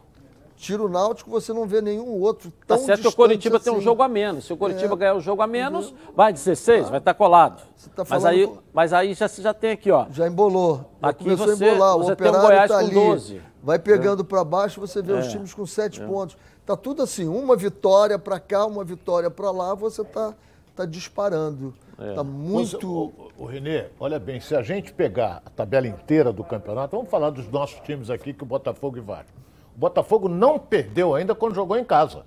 [0.58, 3.74] Tira o Náutico, você não vê nenhum outro Tá tão certo que o Coritiba tem
[3.74, 3.84] um assim.
[3.84, 4.46] jogo a menos.
[4.46, 4.98] Se o Coritiba É.
[4.98, 7.62] ganhar o jogo a menos, vai 16, vai estar colado.
[7.76, 10.06] Você tá mas, aí, com- mas aí já, você já tem aqui, ó.
[10.12, 10.86] Já embolou.
[11.02, 11.98] Já Aqui começou você- a embolar.
[11.98, 12.94] O você tem o Operário Goiás tá com ali.
[12.96, 13.42] 12.
[13.62, 15.30] Vai pegando para baixo, você vê os É.
[15.30, 16.38] times com sete pontos.
[16.66, 20.34] Tá tudo assim, uma vitória para cá, uma vitória para lá, você tá,
[20.76, 21.74] tá disparando.
[21.98, 22.14] É.
[22.14, 22.88] Tá muito...
[22.88, 26.96] O, o, o Renê, olha bem, se a gente pegar a tabela inteira do campeonato,
[26.96, 29.32] vamos falar dos nossos times aqui, que o Botafogo e Vasco.
[29.76, 32.26] O Botafogo não perdeu ainda quando jogou em casa.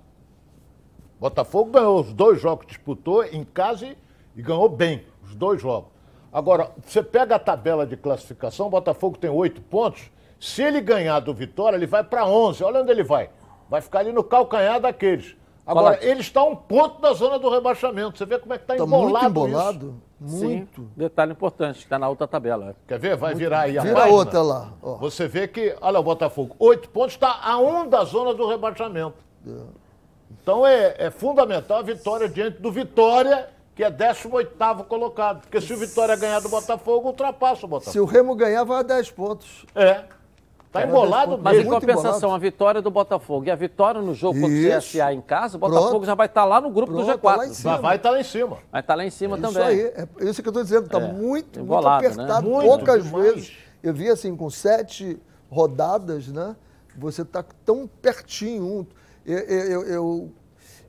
[1.17, 3.97] O Botafogo ganhou os dois jogos que disputou em casa e,
[4.35, 5.91] e ganhou bem, os dois jogos.
[6.31, 10.11] Agora, você pega a tabela de classificação, o Botafogo tem oito pontos.
[10.39, 12.63] Se ele ganhar do Vitória, ele vai para 11.
[12.63, 13.29] Olha onde ele vai.
[13.69, 15.35] Vai ficar ali no calcanhar daqueles.
[15.69, 16.09] Agora, Fala.
[16.09, 18.17] ele está a um ponto da zona do rebaixamento.
[18.17, 19.59] Você vê como é que está Tá embolado muito isso.
[19.59, 19.95] embolado.
[20.25, 20.81] Sim, Muito.
[20.97, 22.75] detalhe importante, está na outra tabela.
[22.87, 23.15] Quer ver?
[23.15, 24.13] Vai virar aí a Vira página.
[24.15, 24.73] outra lá.
[24.81, 24.95] Ó.
[24.95, 29.13] Você vê que, olha o Botafogo, oito pontos, está a um da zona do rebaixamento.
[30.41, 35.41] Então é, é fundamental a vitória diante do Vitória, que é 18º colocado.
[35.41, 37.91] Porque se o Vitória ganhar do Botafogo, ultrapassa o Botafogo.
[37.93, 39.65] Se o Remo ganhar, vai a 10 pontos.
[39.75, 40.03] É.
[40.71, 41.71] Tá embolado Mas em mesmo.
[41.71, 44.77] muito compensação, a vitória do Botafogo e a vitória no jogo contra o.
[44.79, 46.05] CSA em casa, o Botafogo Pronto.
[46.05, 47.49] já vai estar lá no grupo Pronto, do tá lá G4.
[47.49, 47.77] em cima.
[47.79, 48.57] Vai estar lá em cima.
[48.71, 49.51] Vai estar lá em cima É também.
[49.51, 49.81] Isso aí,
[50.21, 52.11] é isso que eu estou dizendo, está É, muito, muito embolado, né?
[52.13, 52.47] apertado.
[52.47, 53.33] Muito Poucas demais.
[53.33, 53.57] vezes.
[53.81, 56.55] Eu vi assim, com sete rodadas, né?
[56.97, 58.85] Você está tão pertinho.
[59.25, 60.31] Eu, eu, eu,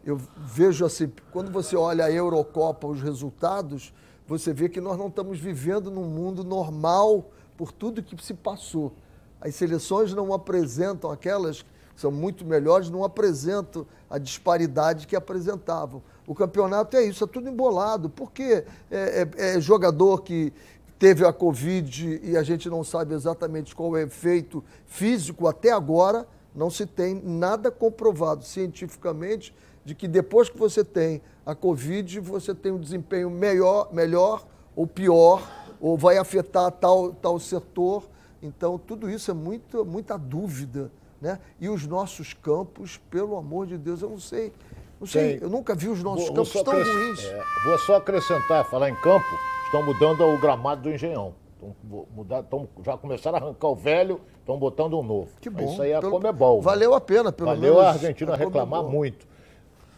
[0.04, 3.94] eu vejo assim, quando você olha a Eurocopa, os resultados,
[4.26, 8.92] você vê que nós não estamos vivendo num mundo normal por tudo que se passou.
[9.40, 11.68] As seleções não apresentam aquelas que
[12.00, 16.02] são muito melhores, não apresentam a disparidade que apresentavam.
[16.26, 18.08] O campeonato é isso, é tudo embolado.
[18.10, 20.52] Porque é, é- é jogador que
[20.98, 25.70] teve a Covid e a gente não sabe exatamente qual é o efeito físico até
[25.72, 32.20] agora, não se tem nada comprovado cientificamente de que depois que você tem a Covid,
[32.20, 35.42] você tem um desempenho melhor, melhor ou pior,
[35.80, 38.04] ou vai afetar tal, tal setor.
[38.42, 40.90] Então, tudo isso é muito, muita dúvida.
[41.20, 41.38] Né?
[41.60, 44.52] E os nossos campos, pelo amor de Deus, eu não sei.
[44.98, 45.42] Não sei, Tem.
[45.42, 47.24] eu nunca vi os nossos Vou- vou campos só tão acres- ruins.
[47.24, 49.26] é, vou só acrescentar, falar em campo,
[49.66, 51.34] estão mudando o gramado do Engenhão.
[51.54, 51.76] Estão,
[52.14, 55.28] mudar, estão, já começaram a arrancar o velho, estão botando um novo.
[55.40, 55.72] Que bom.
[55.72, 56.56] Isso aí é Pelo- Comebol.
[56.58, 56.62] né?
[56.62, 57.86] Valeu a pena, pelo Valeu menos.
[57.86, 58.90] a Argentina a reclamar Comebol.
[58.98, 59.26] muito.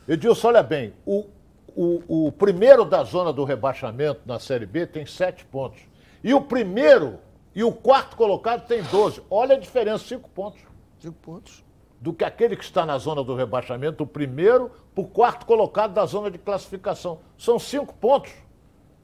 [0.08, 1.24] Edilson, olha bem, o,
[1.76, 5.80] o, o primeiro da zona do rebaixamento na Série B tem sete pontos.
[6.24, 7.18] E o primeiro
[7.54, 9.22] e o quarto colocado tem 12.
[9.30, 10.60] Olha a diferença, cinco pontos.
[10.98, 11.64] Cinco pontos.
[12.00, 15.92] Do que aquele que está na zona do rebaixamento, o primeiro, para o quarto colocado
[15.92, 17.20] da zona de classificação.
[17.38, 18.32] São cinco pontos.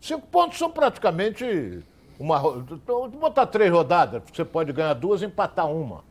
[0.01, 1.82] Cinco pontos são praticamente
[2.18, 2.38] uma.
[2.38, 6.08] Vou botar três rodadas, porque você pode ganhar duas e empatar uma.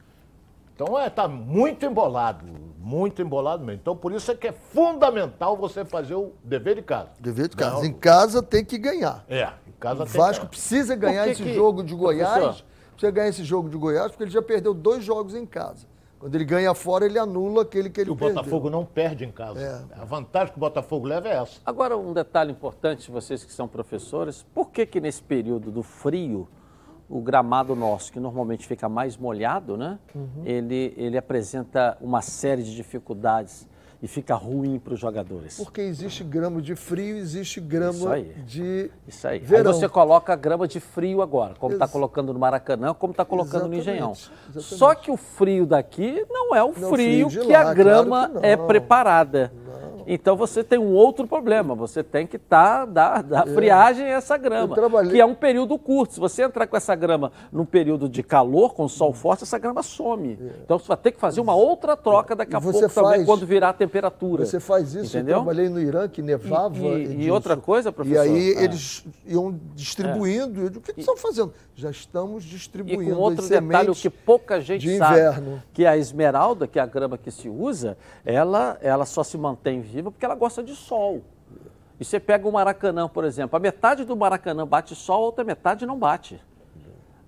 [0.80, 2.46] Então é, tá muito embolado,
[2.78, 3.80] muito embolado mesmo.
[3.82, 7.10] Então por isso é que é fundamental você fazer o dever de casa.
[7.20, 7.78] Dever de casa.
[7.78, 9.26] Não, Em casa tem que ganhar.
[9.28, 10.52] É, em casa O tem Vasco que...
[10.52, 12.32] precisa ganhar que esse que- jogo de Goiás.
[12.44, 12.66] Professor?
[12.92, 15.88] Precisa ganhar esse jogo de Goiás, porque ele já perdeu dois jogos em casa.
[16.20, 18.36] Quando ele ganha fora, ele anula aquele que ele E o perdeu.
[18.38, 19.60] Botafogo não perde em casa.
[19.96, 20.00] É.
[20.02, 21.60] A vantagem que o Botafogo leva é essa.
[21.66, 26.48] Agora, um detalhe importante, vocês que são professores, por que que nesse período do frio,
[27.10, 29.98] o gramado nosso, que normalmente fica mais molhado, né?
[30.14, 30.44] Uhum.
[30.46, 33.68] Ele, ele apresenta uma série de dificuldades
[34.00, 35.58] e fica ruim para os jogadores.
[35.58, 38.24] Porque existe grama de frio, existe grama Isso aí.
[38.46, 39.40] de Isso aí.
[39.40, 39.72] verão.
[39.72, 43.26] Aí você coloca grama de frio agora, como está Ex- colocando no Maracanã, como está
[43.26, 44.12] colocando no Exatamente, Engenhão.
[44.12, 44.76] exatamente.
[44.76, 47.76] Só que o frio daqui não é o Não, frio frio que lá, a claro
[47.78, 48.42] grama que não.
[48.44, 49.52] é preparada.
[50.10, 51.76] Então você tem um outro problema.
[51.76, 55.78] Você tem que tá, dar, dar friagem a essa grama, trabalhei- que é um período
[55.78, 56.14] curto.
[56.14, 59.84] Se você entrar com essa grama num período de calor, com sol forte, essa grama
[59.84, 60.40] some.
[60.64, 63.26] Então você vai ter que fazer uma outra troca daqui a E pouco também, faz-
[63.26, 64.46] quando virar a temperatura.
[64.46, 65.38] Você faz isso, Entendeu?
[65.40, 66.78] eu trabalhei no Irã, que nevava.
[66.78, 68.22] E- e- e outra coisa, E professor?
[68.22, 68.64] aí É.
[68.64, 70.62] eles iam distribuindo.
[70.62, 71.54] Eu digo, o que, que estão fazendo?
[71.76, 75.20] Já estamos E distribuindo com outro detalhe, o que pouca gente sabe,
[75.74, 79.82] que a esmeralda, que é a grama que se usa, ela, ela só se mantém
[79.82, 81.22] viva porque ela gosta de sol.
[82.00, 85.44] E você pega o Maracanã, por exemplo, a metade do Maracanã bate sol, a outra
[85.44, 86.40] metade não bate.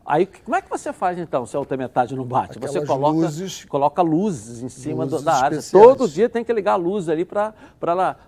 [0.06, 2.58] Aí, como é que você faz então, se a outra metade não bate?
[2.60, 5.58] você Aquelas coloca luzes- coloca luzes em cima do- luzes da área.
[5.58, 5.86] especiais.
[5.88, 7.54] Todo dia tem que ligar a luz ali para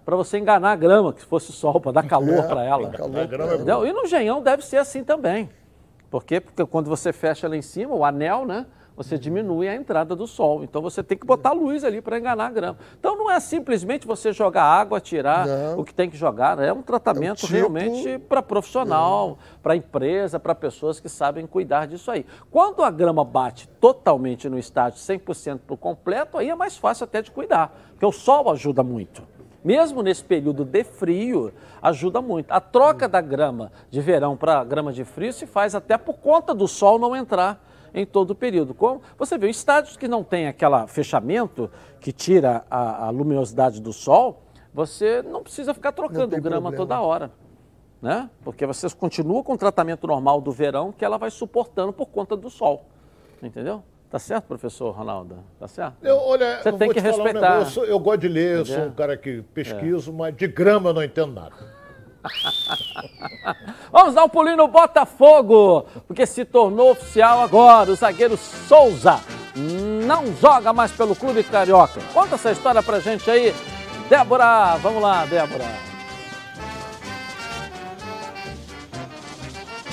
[0.06, 2.90] você enganar a grama, que fosse sol, para dar calor É, para ela.
[2.92, 3.90] calor A grama é?
[3.90, 5.50] E no Genhão deve ser assim também.
[6.10, 6.40] Por quê?
[6.40, 8.68] Porque quando você fecha lá em cima, o anel, né?
[8.96, 10.64] Você diminui a entrada do sol.
[10.64, 12.78] Então você tem que botar luz ali para enganar a grama.
[13.00, 15.80] Então não é simplesmente você jogar água, tirar Não.
[15.80, 16.60] o que tem que jogar.
[16.60, 22.12] É um tratamento tipo- realmente para profissional, para empresa, para pessoas que sabem cuidar disso
[22.12, 22.26] aí.
[22.52, 27.22] Quando a grama bate totalmente no estágio 100% por completo, aí é mais fácil até
[27.22, 27.74] de cuidar.
[27.92, 29.24] Porque o sol ajuda muito.
[29.64, 32.52] Mesmo nesse período de frio, ajuda muito.
[32.52, 36.54] A troca da grama de verão para grama de frio se faz até por conta
[36.54, 37.64] do sol não entrar
[37.94, 38.74] em todo o período.
[38.74, 41.70] Como você vê, estádios que não tem aquele fechamento
[42.00, 46.76] que tira a, a luminosidade do sol, você não precisa ficar trocando grama problema.
[46.78, 47.32] toda hora.
[48.02, 48.30] Né?
[48.44, 52.36] Porque você continua com o tratamento normal do verão que ela vai suportando por conta
[52.36, 52.86] do sol.
[53.44, 53.84] Entendeu?
[54.10, 55.38] Tá certo, professor Ronaldo?
[55.60, 56.04] Tá certo?
[56.04, 57.52] Eu, olha, Você eu tem que falar um respeitar.
[57.54, 60.94] negócio, eu gosto de ler, eu sou um cara que pesquiso, mas de grama eu
[60.94, 61.56] não entendo nada.
[63.92, 67.92] Vamos dar um pulinho no Botafogo, porque se tornou oficial agora.
[67.92, 69.20] O zagueiro Souza
[69.56, 72.00] não joga mais pelo clube carioca.
[72.14, 73.54] Conta essa história pra gente aí,
[74.10, 74.78] Débora.
[74.78, 75.92] Vamos lá, Débora.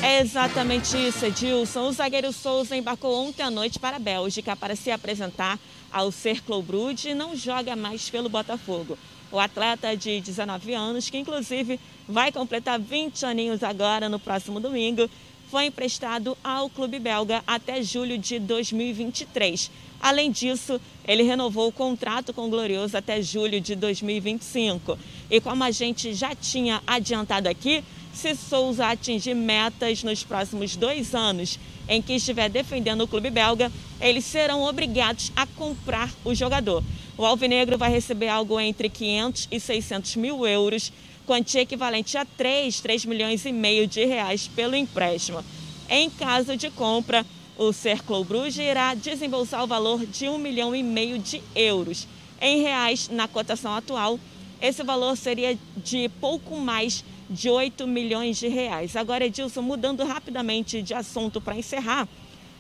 [0.01, 1.89] É exatamente isso, Edilson.
[1.89, 5.59] O zagueiro Souza embarcou ontem à noite para a Bélgica para se apresentar
[5.93, 8.97] ao Cercle Brugge e não joga mais pelo Botafogo.
[9.31, 15.09] O atleta de 19 anos, que inclusive vai completar 20 aninhos agora no próximo domingo,
[15.51, 19.70] foi emprestado ao clube belga até julho de 2023.
[20.01, 24.99] Além disso, ele renovou o contrato com o Glorioso até julho de 2025.
[25.31, 31.14] E como a gente já tinha adiantado aqui, se Souza atingir metas nos próximos dois
[31.14, 31.59] anos
[31.89, 36.84] em que estiver defendendo o clube belga, eles serão obrigados a comprar o jogador.
[37.16, 40.93] O Alvinegro vai receber algo entre 500 e 600 mil euros,
[41.26, 45.45] quantia equivalente a 3, 3 milhões e meio de reais pelo empréstimo.
[45.89, 47.24] Em caso de compra,
[47.57, 52.07] o Cercle Bruges irá desembolsar o valor de 1 milhão e meio de euros.
[52.41, 54.20] Em reais, na cotação atual,
[54.61, 58.97] esse valor seria de pouco mais de 8 milhões de reais.
[58.97, 62.09] Agora, Edilson, mudando rapidamente de assunto para encerrar,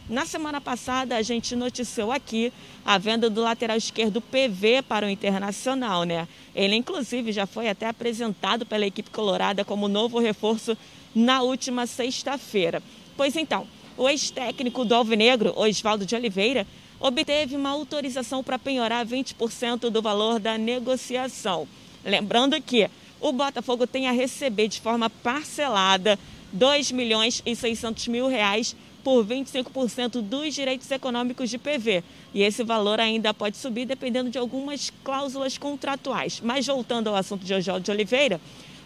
[0.08, 2.50] na semana passada a gente noticiou aqui
[2.84, 6.26] a venda do lateral esquerdo PV para o Internacional, né?
[6.54, 10.76] Ele inclusive já foi até apresentado pela equipe colorada como novo reforço
[11.14, 12.82] na última sexta-feira.
[13.18, 13.66] Pois então,
[13.98, 16.66] o ex-técnico do Alvinegro, Oswaldo de Oliveira,
[17.00, 21.68] obteve uma autorização para penhorar 20% do valor da negociação.
[22.08, 22.88] Lembrando que
[23.20, 26.18] o Botafogo tem a receber de forma parcelada
[26.52, 32.02] 2 milhões e 600 mil reais por 25% dos direitos econômicos de PV.
[32.32, 36.40] E esse valor ainda pode subir dependendo de algumas cláusulas contratuais.
[36.42, 38.40] Mas voltando ao assunto de Oswaldo de Oliveira,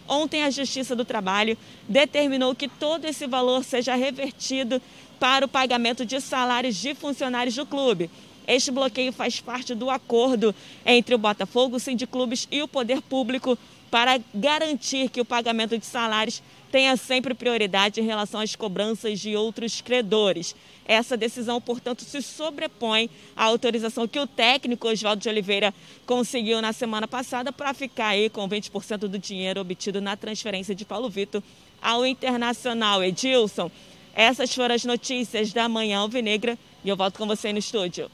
[0.07, 1.57] ontem a Justiça do Trabalho
[1.87, 4.81] determinou que todo esse valor seja revertido
[5.19, 8.09] para o pagamento de salários de funcionários do clube.
[8.47, 10.53] Este bloqueio faz parte do acordo
[10.85, 13.57] entre o Botafogo, o Sindiclubes e o Poder Público
[13.89, 16.41] para garantir que o pagamento de salários
[16.71, 20.55] tenha sempre prioridade em relação às cobranças de outros credores.
[20.83, 25.71] Essa decisão, portanto, se sobrepõe à autorização que o técnico Oswaldo de Oliveira
[26.07, 30.83] conseguiu na semana passada para ficar aí com 20% do dinheiro obtido na transferência de
[30.83, 31.43] Paulo Vitor
[31.79, 33.03] ao Internacional.
[33.03, 33.69] Edilson,
[34.15, 38.09] essas foram as notícias da manhã alvinegra e eu volto com você no estúdio.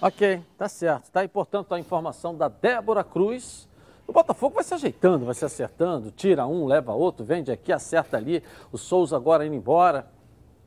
[0.00, 1.06] Ok, tá certo.
[1.06, 3.68] Está aí, portanto, a informação da Débora Cruz.
[4.06, 8.16] O Botafogo vai se ajeitando, vai se acertando, tira um, leva outro, vende aqui, acerta
[8.16, 8.40] ali.
[8.70, 10.08] O Souza agora indo embora.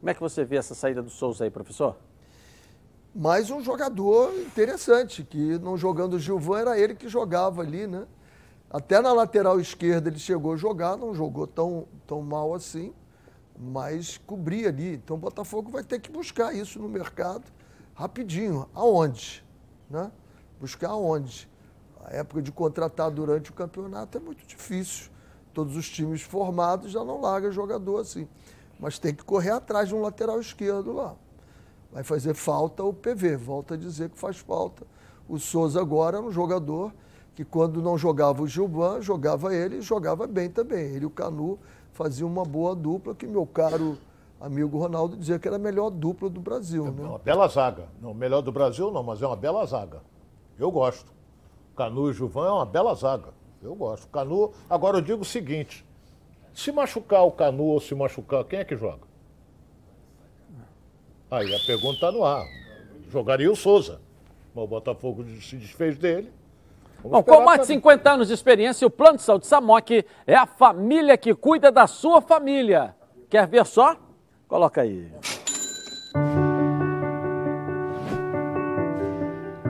[0.01, 1.95] Como é que você vê essa saída do Souza aí, professor?
[3.15, 8.05] Mais um jogador interessante, que não jogando o Gilvan, era ele que jogava ali, né?
[8.69, 12.93] Até na lateral esquerda ele chegou a jogar, não jogou tão, tão mal assim,
[13.57, 14.95] mas cobria ali.
[14.95, 17.43] Então o Botafogo vai ter que buscar isso no mercado
[18.01, 18.67] rapidinho.
[18.73, 19.43] Aonde?
[19.89, 20.11] Né?
[20.59, 21.49] Buscar aonde?
[22.03, 25.11] A época de contratar durante o campeonato é muito difícil.
[25.53, 28.27] Todos os times formados já não largam jogador assim.
[28.79, 31.15] Mas tem que correr atrás de um lateral esquerdo lá.
[31.91, 34.85] Vai fazer falta o PV, volta a dizer que faz falta.
[35.27, 36.91] O Souza agora é um jogador
[37.35, 40.85] que quando não jogava o Gilvan, jogava ele e jogava bem também.
[40.95, 41.59] Ele e o Canu
[41.91, 43.97] faziam uma boa dupla, que meu caro
[44.41, 46.87] amigo Ronaldo dizia que era a melhor dupla do Brasil.
[46.87, 47.03] É né?
[47.03, 47.87] uma bela zaga.
[48.01, 50.01] Não, melhor do Brasil não, mas é uma bela zaga.
[50.57, 51.11] Eu gosto.
[51.75, 53.29] Canu e Gilvan é uma bela zaga.
[53.61, 54.07] Eu gosto.
[54.09, 55.85] Canu, agora eu digo o seguinte:
[56.53, 59.09] se machucar o Canu ou se machucar, quem é que joga?
[61.29, 62.45] Aí a pergunta está no ar.
[63.09, 64.01] Jogaria o Souza.
[64.53, 66.31] Mas o Botafogo se desfez dele.
[67.03, 70.35] Bom, com mais de pra- 50 anos de experiência, o Plano de Saúde Samok é
[70.35, 72.95] a família que cuida da sua família.
[73.29, 73.95] Quer ver só?
[74.51, 75.09] Coloca aí.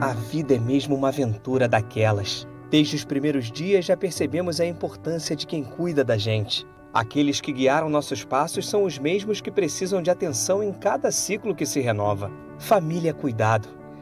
[0.02, 2.48] A vida é mesmo uma aventura daquelas.
[2.72, 6.66] Desde os primeiros dias já percebemos a importância de quem cuida da gente.
[6.92, 11.54] Aqueles que guiaram nossos passos são os mesmos que precisam de atenção em cada ciclo
[11.54, 12.32] que se renova.
[12.58, 13.81] Família cuidado.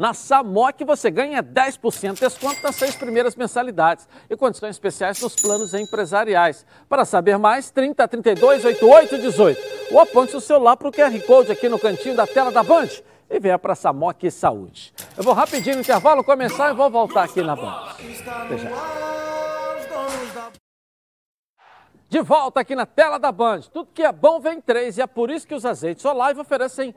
[0.00, 5.36] Na Samok você ganha 10% de desconto nas seis primeiras mensalidades e condições especiais nos
[5.36, 6.64] planos empresariais.
[6.88, 9.60] Para saber mais, 30 32 88 18.
[9.92, 12.88] Ou aponte o celular para o QR Code aqui no cantinho da tela da Band
[13.28, 14.94] e venha para Samok Saúde.
[15.18, 17.96] Eu vou rapidinho no intervalo começar e vou voltar aqui na Band.
[22.08, 23.60] De volta aqui na tela da Band.
[23.70, 26.94] Tudo que é bom vem três e é por isso que os azeites Olive oferecem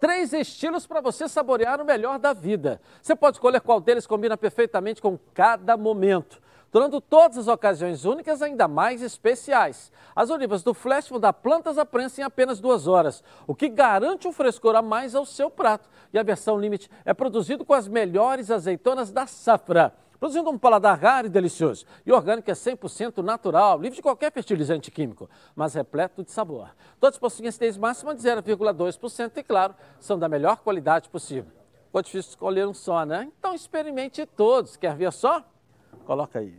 [0.00, 2.80] três estilos para você saborear o melhor da vida.
[3.00, 6.40] Você pode escolher qual deles combina perfeitamente com cada momento,
[6.72, 9.92] tornando todas as ocasiões únicas ainda mais especiais.
[10.16, 13.68] As olivas do Flash vão dar plantas à prensa em apenas duas horas, o que
[13.68, 15.88] garante um frescor a mais ao seu prato.
[16.12, 21.00] E a versão Limite é produzido com as melhores azeitonas da safra produzindo um paladar
[21.00, 21.86] raro e delicioso.
[22.04, 26.68] E orgânico é 100% natural, livre de qualquer fertilizante químico, mas repleto de sabor.
[27.00, 31.50] Todos possuem acidez máxima de 0,2% e, claro, são da melhor qualidade possível.
[31.86, 33.28] Ficou difícil escolher um só, né?
[33.38, 34.76] Então experimente todos.
[34.76, 35.42] Quer ver só?
[36.04, 36.54] Coloca aí.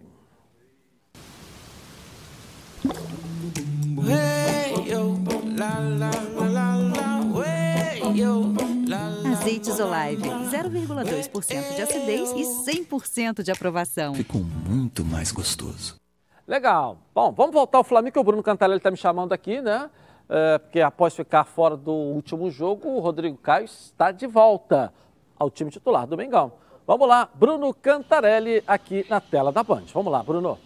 [9.41, 12.43] Azeites Olive, 0,2% de acidez e
[12.85, 14.13] 100% de aprovação.
[14.13, 15.95] Ficou muito mais gostoso.
[16.47, 16.99] Legal.
[17.11, 19.89] Bom, vamos voltar ao Flamengo, que o Bruno Cantarelli está me chamando aqui, né?
[20.29, 24.93] É, porque após ficar fora do último jogo, o Rodrigo Caio está de volta
[25.39, 26.51] ao time titular do Mengão.
[26.85, 29.85] Vamos lá, Bruno Cantarelli aqui na tela da Band.
[29.91, 30.59] Vamos lá, Bruno.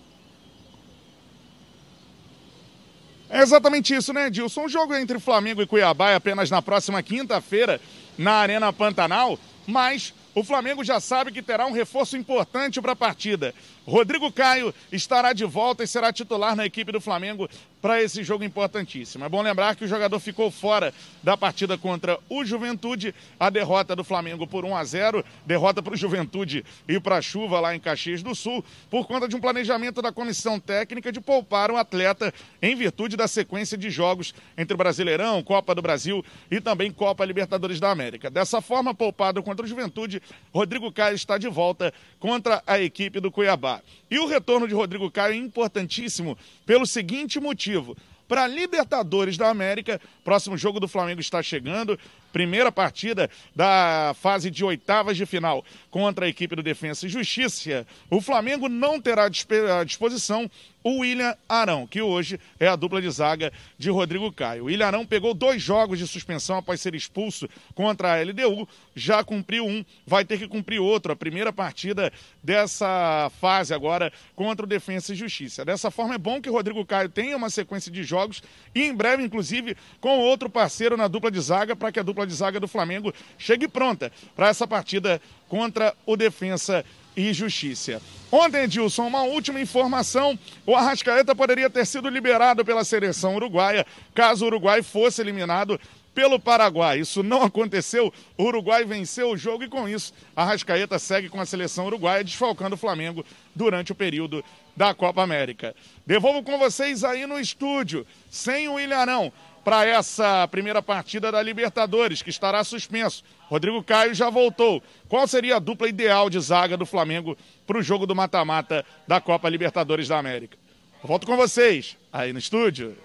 [3.30, 4.66] É exatamente isso, né, Edilson?
[4.66, 7.80] Um jogo entre Flamengo e Cuiabá é apenas na próxima quinta-feira
[8.18, 12.96] na Arena Pantanal, mas o Flamengo já sabe que terá um reforço importante para a
[12.96, 13.56] partida.
[13.86, 17.48] Rodrigo Caio estará de volta e será titular na equipe do Flamengo
[17.86, 19.24] para esse jogo importantíssimo.
[19.24, 23.96] É bom lembrar que o jogador ficou fora da partida contra o Juventude, a derrota
[23.96, 27.76] do Flamengo por 1 a 0, derrota para o Juventude e para a Chuva lá
[27.76, 31.78] em Caxias do Sul, por conta de um planejamento da comissão técnica de poupar o
[31.78, 37.24] atleta em virtude da sequência de jogos entre Brasileirão, Copa do Brasil e também Copa
[37.24, 38.32] Libertadores da América.
[38.32, 43.30] Dessa forma, poupado contra o Juventude, Rodrigo Caio está de volta contra a equipe do
[43.30, 43.75] Cuiabá.
[44.10, 47.96] E o retorno de Rodrigo Caio é importantíssimo pelo seguinte motivo.
[48.28, 52.00] Para Libertadores da América, próximo jogo do Flamengo está chegando.
[52.36, 57.88] Primeira partida da fase de oitavas de final contra a equipe do Defensa e Justiça.
[58.10, 60.52] O Flamengo não terá à disposição
[60.86, 64.62] o William Arão, que hoje é a dupla de zaga de Rodrigo Caio.
[64.62, 69.24] O William Arão pegou dois jogos de suspensão após ser expulso contra a LDU, já
[69.24, 72.14] cumpriu um, vai ter que cumprir outro, a primeira partida
[72.44, 75.66] dessa fase agora contra o Defensa e Justiça.
[75.66, 78.44] Dessa forma, é bom que Rodrigo Caio tenha uma sequência de jogos
[78.76, 82.25] e em breve, inclusive, com outro parceiro na dupla de zaga, para que a dupla
[82.26, 88.02] de zaga do Flamengo chegue pronta para essa partida contra o Defensa e Justiça.
[88.32, 94.46] Ontem, Edilson, uma última informação: o Arrascaeta poderia ter sido liberado pela seleção uruguaia caso
[94.46, 95.80] o Uruguai fosse eliminado
[96.16, 97.00] pelo Paraguai.
[97.00, 98.12] Isso não aconteceu.
[98.38, 102.76] O Uruguai venceu o jogo e, com isso, a segue com a seleção uruguaia, desfalcando
[102.76, 103.24] o Flamengo
[103.54, 104.44] durante o período
[104.76, 105.76] da Copa América.
[106.06, 109.32] Devolvo com vocês aí no estúdio, sem o Ilharão,
[109.66, 113.24] para essa primeira partida da Libertadores, que estará suspenso.
[113.50, 114.82] Rodrigo Caio já voltou.
[115.10, 117.36] Qual seria a dupla ideal de zaga do Flamengo
[117.66, 120.56] para o jogo do mata-mata da Copa Libertadores da América?
[121.04, 122.96] Volto com vocês aí no estúdio.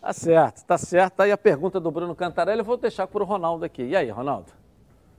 [0.00, 1.20] Tá certo, tá certo.
[1.22, 3.82] Aí a pergunta do Bruno Cantarelli eu vou deixar para o Ronaldo aqui.
[3.82, 4.52] E aí, Ronaldo?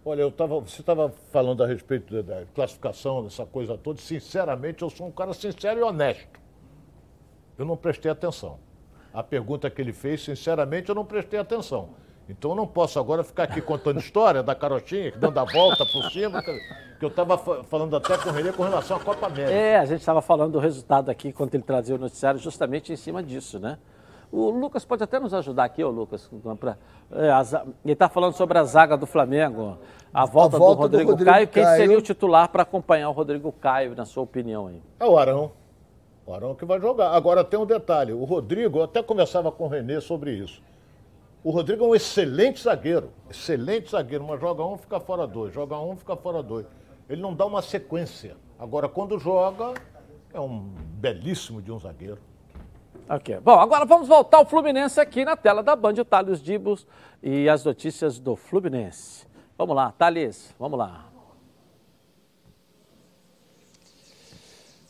[0.05, 3.99] Olha, eu tava, você estava falando a respeito da, da classificação, dessa coisa toda.
[3.99, 6.39] Sinceramente, eu sou um cara sincero e honesto.
[7.57, 8.57] Eu não prestei atenção.
[9.17, 11.89] A pergunta que ele fez, sinceramente, eu não prestei atenção.
[12.29, 16.03] Então eu não posso agora ficar aqui contando história da carochinha, dando a volta por
[16.11, 19.51] cima, que eu estava falando até com o Renê com relação à Copa América.
[19.51, 22.95] É, a gente estava falando do resultado aqui, quando ele trazia o noticiário, justamente em
[22.95, 23.79] cima disso, né?
[24.31, 26.29] O Lucas pode até nos ajudar aqui, ô Lucas.
[26.59, 26.77] Pra,
[27.11, 27.41] é, a,
[27.83, 29.79] ele está falando sobre a zaga do Flamengo,
[30.13, 31.47] a volta, a volta do, Rodrigo do, Rodrigo Caio.
[31.47, 34.79] Quem seria o titular para acompanhar o Rodrigo Caio, na sua opinião aí?
[34.99, 35.53] É o Arão.
[36.27, 37.11] O Arão que vai jogar.
[37.11, 40.61] Agora tem um detalhe: o Rodrigo, eu até conversava com o Renê sobre isso.
[41.41, 45.79] O Rodrigo é um excelente zagueiro, excelente zagueiro, mas joga um, fica fora dois, joga
[45.79, 46.65] um, fica fora dois.
[47.09, 48.35] Ele não dá uma sequência.
[48.59, 49.73] Agora, quando joga,
[50.33, 50.59] é um
[50.99, 52.17] belíssimo de um zagueiro.
[53.09, 53.39] Ok.
[53.39, 56.85] Bom, agora vamos voltar ao Fluminense aqui na tela da Band, o Thales Dibos
[57.23, 59.25] e as notícias do Fluminense.
[59.57, 61.05] Vamos lá, Thales, vamos lá.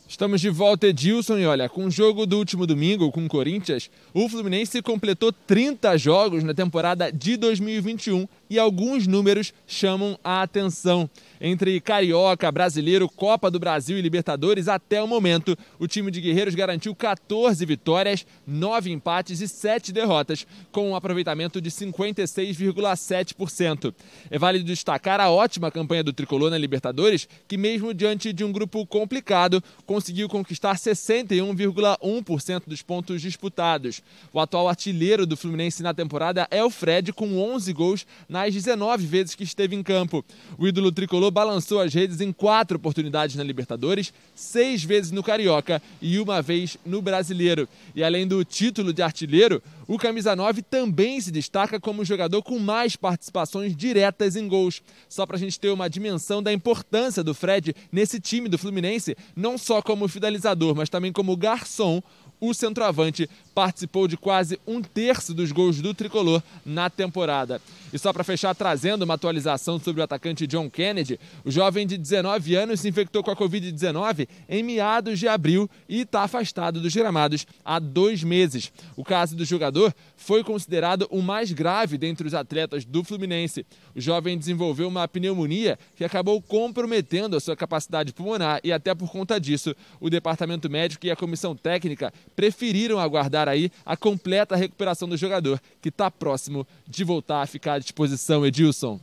[0.08, 3.90] Estamos de volta, Edilson, e olha, com o jogo do último domingo com o Corinthians,
[4.14, 11.08] o Fluminense completou 30 jogos na temporada de 2021 e alguns números chamam a atenção.
[11.40, 16.54] Entre Carioca, Brasileiro, Copa do Brasil e Libertadores, até o momento, o time de Guerreiros
[16.54, 23.94] garantiu 14 vitórias, 9 empates e 7 derrotas, com um aproveitamento de 56,7%.
[24.30, 28.50] É válido destacar a ótima campanha do tricolor na Libertadores, que, mesmo diante de um
[28.50, 34.02] grupo complicado, conseguiu conquistar 61,1% dos pontos disputados.
[34.32, 38.04] O atual artilheiro do Fluminense na temporada é o Fred, com 11 gols
[38.38, 40.24] nas 19 vezes que esteve em campo.
[40.56, 45.82] O ídolo tricolor balançou as redes em quatro oportunidades na Libertadores, seis vezes no Carioca
[46.00, 47.68] e uma vez no Brasileiro.
[47.96, 52.60] E além do título de artilheiro, o camisa 9 também se destaca como jogador com
[52.60, 54.82] mais participações diretas em gols.
[55.08, 59.16] Só para a gente ter uma dimensão da importância do Fred nesse time do Fluminense,
[59.34, 62.00] não só como finalizador, mas também como garçom,
[62.40, 67.60] o centroavante participou de quase um terço dos gols do tricolor na temporada.
[67.92, 71.96] E só para fechar, trazendo uma atualização sobre o atacante John Kennedy, o jovem de
[71.96, 76.94] 19 anos se infectou com a Covid-19 em meados de abril e está afastado dos
[76.94, 78.70] gramados há dois meses.
[78.96, 83.66] O caso do jogador foi considerado o mais grave dentre os atletas do Fluminense.
[83.94, 89.10] O jovem desenvolveu uma pneumonia que acabou comprometendo a sua capacidade pulmonar e, até por
[89.10, 95.08] conta disso, o departamento médico e a comissão técnica preferiram aguardar aí a completa recuperação
[95.08, 99.00] do jogador, que está próximo de voltar a ficar à disposição, Edilson.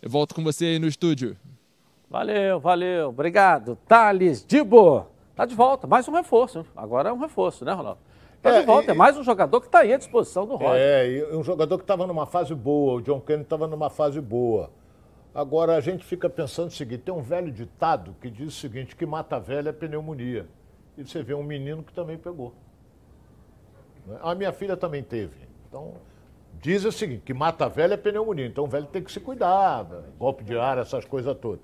[0.00, 1.36] Eu volto com você aí no estúdio.
[2.08, 3.10] Valeu, valeu.
[3.10, 3.76] Obrigado.
[3.86, 5.06] Thales Dibo.
[5.34, 5.86] Tá de volta.
[5.86, 6.64] Mais um reforço.
[6.74, 7.98] Agora é um reforço, né, Ronaldo?
[8.40, 8.90] Tá é, de volta.
[8.90, 10.80] E, é mais um jogador que está aí à disposição do Roger.
[10.80, 12.94] É, e um jogador que estava numa fase boa.
[12.94, 14.70] O John Kennedy estava numa fase boa.
[15.34, 18.96] Agora a gente fica pensando o seguinte: tem um velho ditado que diz o seguinte:
[18.96, 20.46] que mata velha é pneumonia.
[20.96, 22.54] E você vê um menino que também pegou.
[24.06, 24.18] Né?
[24.22, 25.36] A minha filha também teve.
[25.68, 25.94] Então,
[26.60, 28.46] diz o seguinte, que mata velha é pneumonia.
[28.46, 30.02] Então o velho tem que se cuidar, né?
[30.18, 31.60] golpe de ar, essas coisas todas.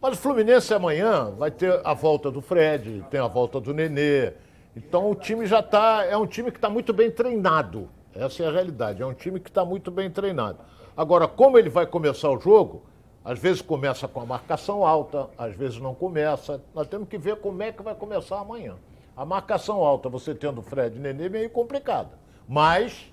[0.00, 4.32] Mas o Fluminense amanhã vai ter a volta do Fred, tem a volta do Nenê.
[4.74, 6.06] Então o time já está.
[6.06, 7.88] É um time que está muito bem treinado.
[8.14, 9.02] Essa é a realidade.
[9.02, 10.58] É um time que está muito bem treinado.
[10.96, 12.82] Agora, como ele vai começar o jogo,
[13.24, 16.62] às vezes começa com a marcação alta, às vezes não começa.
[16.74, 18.76] Nós temos que ver como é que vai começar amanhã.
[19.16, 22.10] A marcação alta, você tendo Fred e Nenê, é meio complicada.
[22.48, 23.12] Mas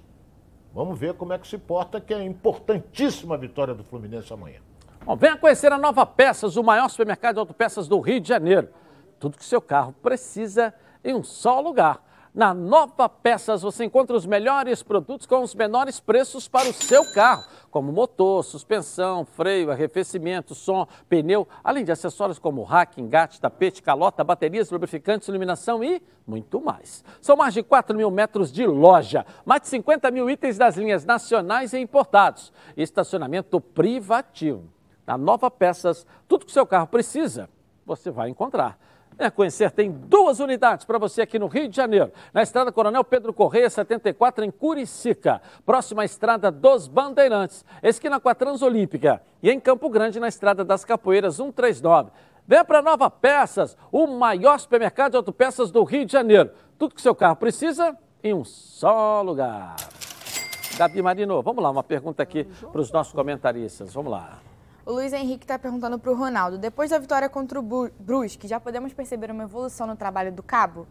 [0.74, 4.60] vamos ver como é que se porta, que é importantíssima a vitória do Fluminense amanhã.
[5.06, 8.70] Bom, venha conhecer a Nova Peças, o maior supermercado de autopeças do Rio de Janeiro.
[9.20, 12.02] Tudo que seu carro precisa em um só lugar.
[12.38, 17.04] Na Nova Peças você encontra os melhores produtos com os menores preços para o seu
[17.12, 23.82] carro, como motor, suspensão, freio, arrefecimento, som, pneu, além de acessórios como rack, engate, tapete,
[23.82, 27.04] calota, baterias, lubrificantes, iluminação e muito mais.
[27.20, 31.04] São mais de 4 mil metros de loja, mais de 50 mil itens das linhas
[31.06, 34.70] nacionais e importados, estacionamento privativo.
[35.08, 37.50] Na Nova Peças, tudo que o seu carro precisa
[37.88, 38.78] você vai encontrar.
[39.18, 42.12] Venha conhecer, tem duas unidades para você aqui no Rio de Janeiro.
[42.32, 45.42] Na estrada Coronel Pedro Correia, 74, em Curicica.
[45.66, 49.20] Próxima à estrada dos Bandeirantes, esquina com a Transolímpica.
[49.42, 52.12] E em Campo Grande, na estrada das Capoeiras, 139.
[52.46, 56.52] Venha para Nova Peças, o maior supermercado de autopeças do Rio de Janeiro.
[56.78, 59.76] Tudo que seu carro precisa em um só lugar.
[60.78, 63.96] Gabi Marino, vamos lá, uma pergunta aqui para os nossos comentaristas.
[63.96, 64.38] Vamos lá.
[64.88, 68.58] O Luiz Henrique está perguntando para o Ronaldo: depois da vitória contra o Brusque, já
[68.58, 70.88] podemos perceber uma evolução no trabalho do Cabo?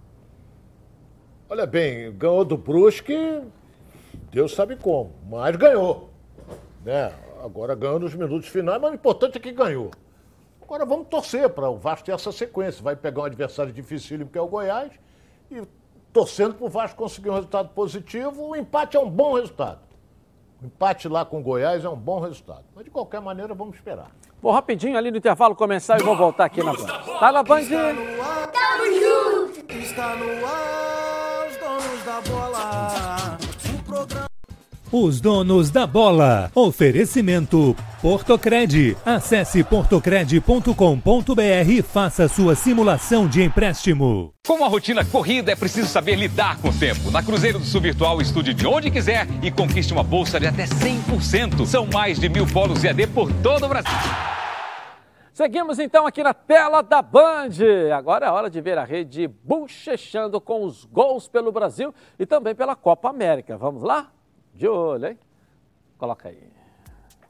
[1.49, 3.43] Olha bem, ganhou do Brusque,
[4.31, 6.11] Deus sabe como, mas ganhou.
[6.85, 7.11] Né?
[7.43, 9.91] Agora ganhou nos minutos finais, mas o importante é que ganhou.
[10.61, 12.83] Agora vamos torcer para o Vasco ter essa sequência.
[12.83, 14.93] Vai pegar um adversário dificílimo que é o Goiás
[15.51, 15.63] e
[16.13, 18.49] torcendo para o Vasco conseguir um resultado positivo.
[18.49, 19.86] O empate é um bom resultado.
[20.63, 22.65] O empate lá com o Goiás é um bom resultado.
[22.75, 24.11] Mas de qualquer maneira, vamos esperar.
[24.41, 26.87] Vou rapidinho ali no intervalo começar e vou voltar aqui na Band.
[27.19, 27.65] Tá na Band?
[27.67, 29.73] Tamo junto!
[29.73, 32.56] Está no ar, os donos da bola.
[34.93, 36.49] Os donos da bola.
[36.55, 38.97] Oferecimento Portocred.
[39.05, 44.33] Acesse portocred.com.br e faça sua simulação de empréstimo.
[44.47, 47.11] Com a rotina corrida, é preciso saber lidar com o tempo.
[47.11, 50.67] Na Cruzeiro do Sul Virtual, estude de onde quiser e conquiste uma bolsa de até
[50.67, 51.67] 100%.
[51.67, 53.91] São mais de mil polos EAD por todo o Brasil.
[55.33, 57.51] Seguimos então aqui na tela da Band.
[57.93, 62.55] Agora é hora de ver a rede bochechando com os gols pelo Brasil e também
[62.55, 63.59] pela Copa América.
[63.59, 64.13] Vamos lá?
[64.57, 65.19] De olho, hein?
[65.99, 66.43] Coloca aí.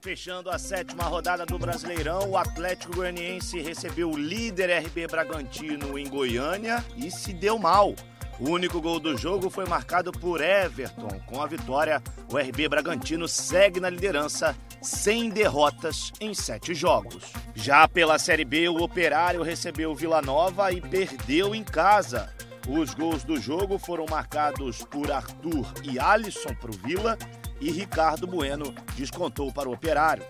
[0.00, 6.08] Fechando a sétima rodada do Brasileirão, o Atlético Goianiense recebeu o líder RB Bragantino em
[6.08, 7.96] Goiânia e se deu mal.
[8.38, 11.08] O único gol do jogo foi marcado por Everton.
[11.26, 12.00] Com a vitória,
[12.32, 17.32] o RB Bragantino segue na liderança, sem derrotas em sete jogos.
[17.56, 22.35] Já pela Série B, o Operário recebeu o Vila Nova e perdeu em casa.
[22.68, 27.16] Os gols do jogo foram marcados por Arthur e Alisson para o Vila
[27.60, 30.24] e Ricardo Bueno descontou para o Operário.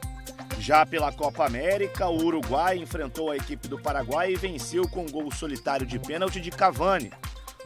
[0.61, 5.11] Já pela Copa América, o Uruguai enfrentou a equipe do Paraguai e venceu com um
[5.11, 7.11] gol solitário de pênalti de Cavani.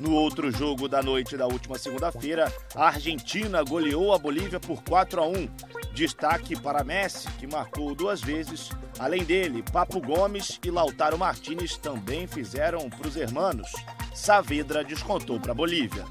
[0.01, 5.23] No outro jogo da noite da última segunda-feira, a Argentina goleou a Bolívia por 4
[5.23, 5.47] a 1.
[5.93, 8.71] Destaque para Messi, que marcou duas vezes.
[8.99, 13.71] Além dele, Papo Gomes e Lautaro Martinez também fizeram para os hermanos.
[14.15, 16.07] Saavedra descontou para a Bolívia.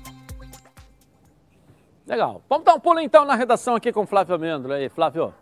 [2.06, 2.44] Legal.
[2.48, 4.76] Vamos dar um pulo então na redação aqui com o Flávio Amêndola.
[4.76, 5.34] Aí, Flávio.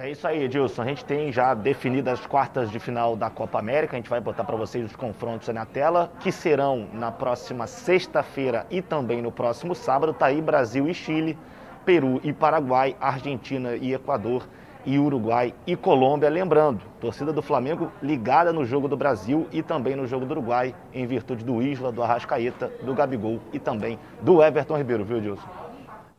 [0.00, 0.82] É isso aí, Edilson.
[0.82, 3.96] A gente tem já definidas as quartas de final da Copa América.
[3.96, 7.66] A gente vai botar para vocês os confrontos aí na tela, que serão na próxima
[7.66, 10.12] sexta-feira e também no próximo sábado.
[10.12, 11.36] Tá aí Brasil e Chile,
[11.84, 14.46] Peru e Paraguai, Argentina e Equador
[14.86, 16.30] e Uruguai e Colômbia.
[16.30, 20.76] Lembrando, torcida do Flamengo ligada no jogo do Brasil e também no jogo do Uruguai,
[20.94, 25.48] em virtude do Isla, do Arrascaeta, do Gabigol e também do Everton Ribeiro, viu, Edilson?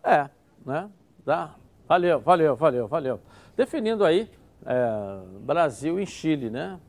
[0.04, 0.30] É,
[0.66, 0.90] né?
[1.26, 1.52] Dá.
[1.88, 3.20] Valeu, valeu, valeu, valeu.
[3.60, 4.32] Definindo aí
[4.66, 6.80] é, Brasil e Chile, né?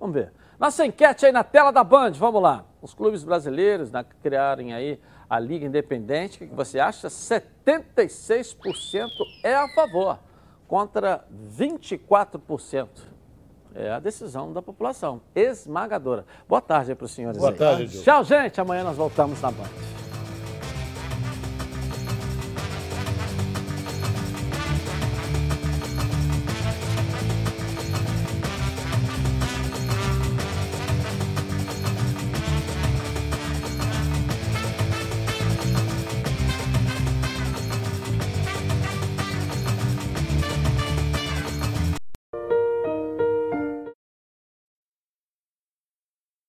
[0.00, 0.32] Vamos ver.
[0.58, 2.64] Nossa enquete aí na tela da Band, vamos lá.
[2.82, 4.98] Os clubes brasileiros criarem aí
[5.30, 7.06] a Liga Independente, o que você acha?
[7.06, 9.08] 76%
[9.44, 10.18] é a favor,
[10.66, 11.24] contra
[11.56, 12.88] 24%.
[13.72, 16.26] É a decisão da população, esmagadora.
[16.48, 17.38] Boa tarde aí para os senhores.
[17.38, 17.56] Boa aí.
[17.56, 18.04] tarde, Diogo.
[18.04, 18.60] Tchau, gente.
[18.60, 20.05] Amanhã nós voltamos na Band.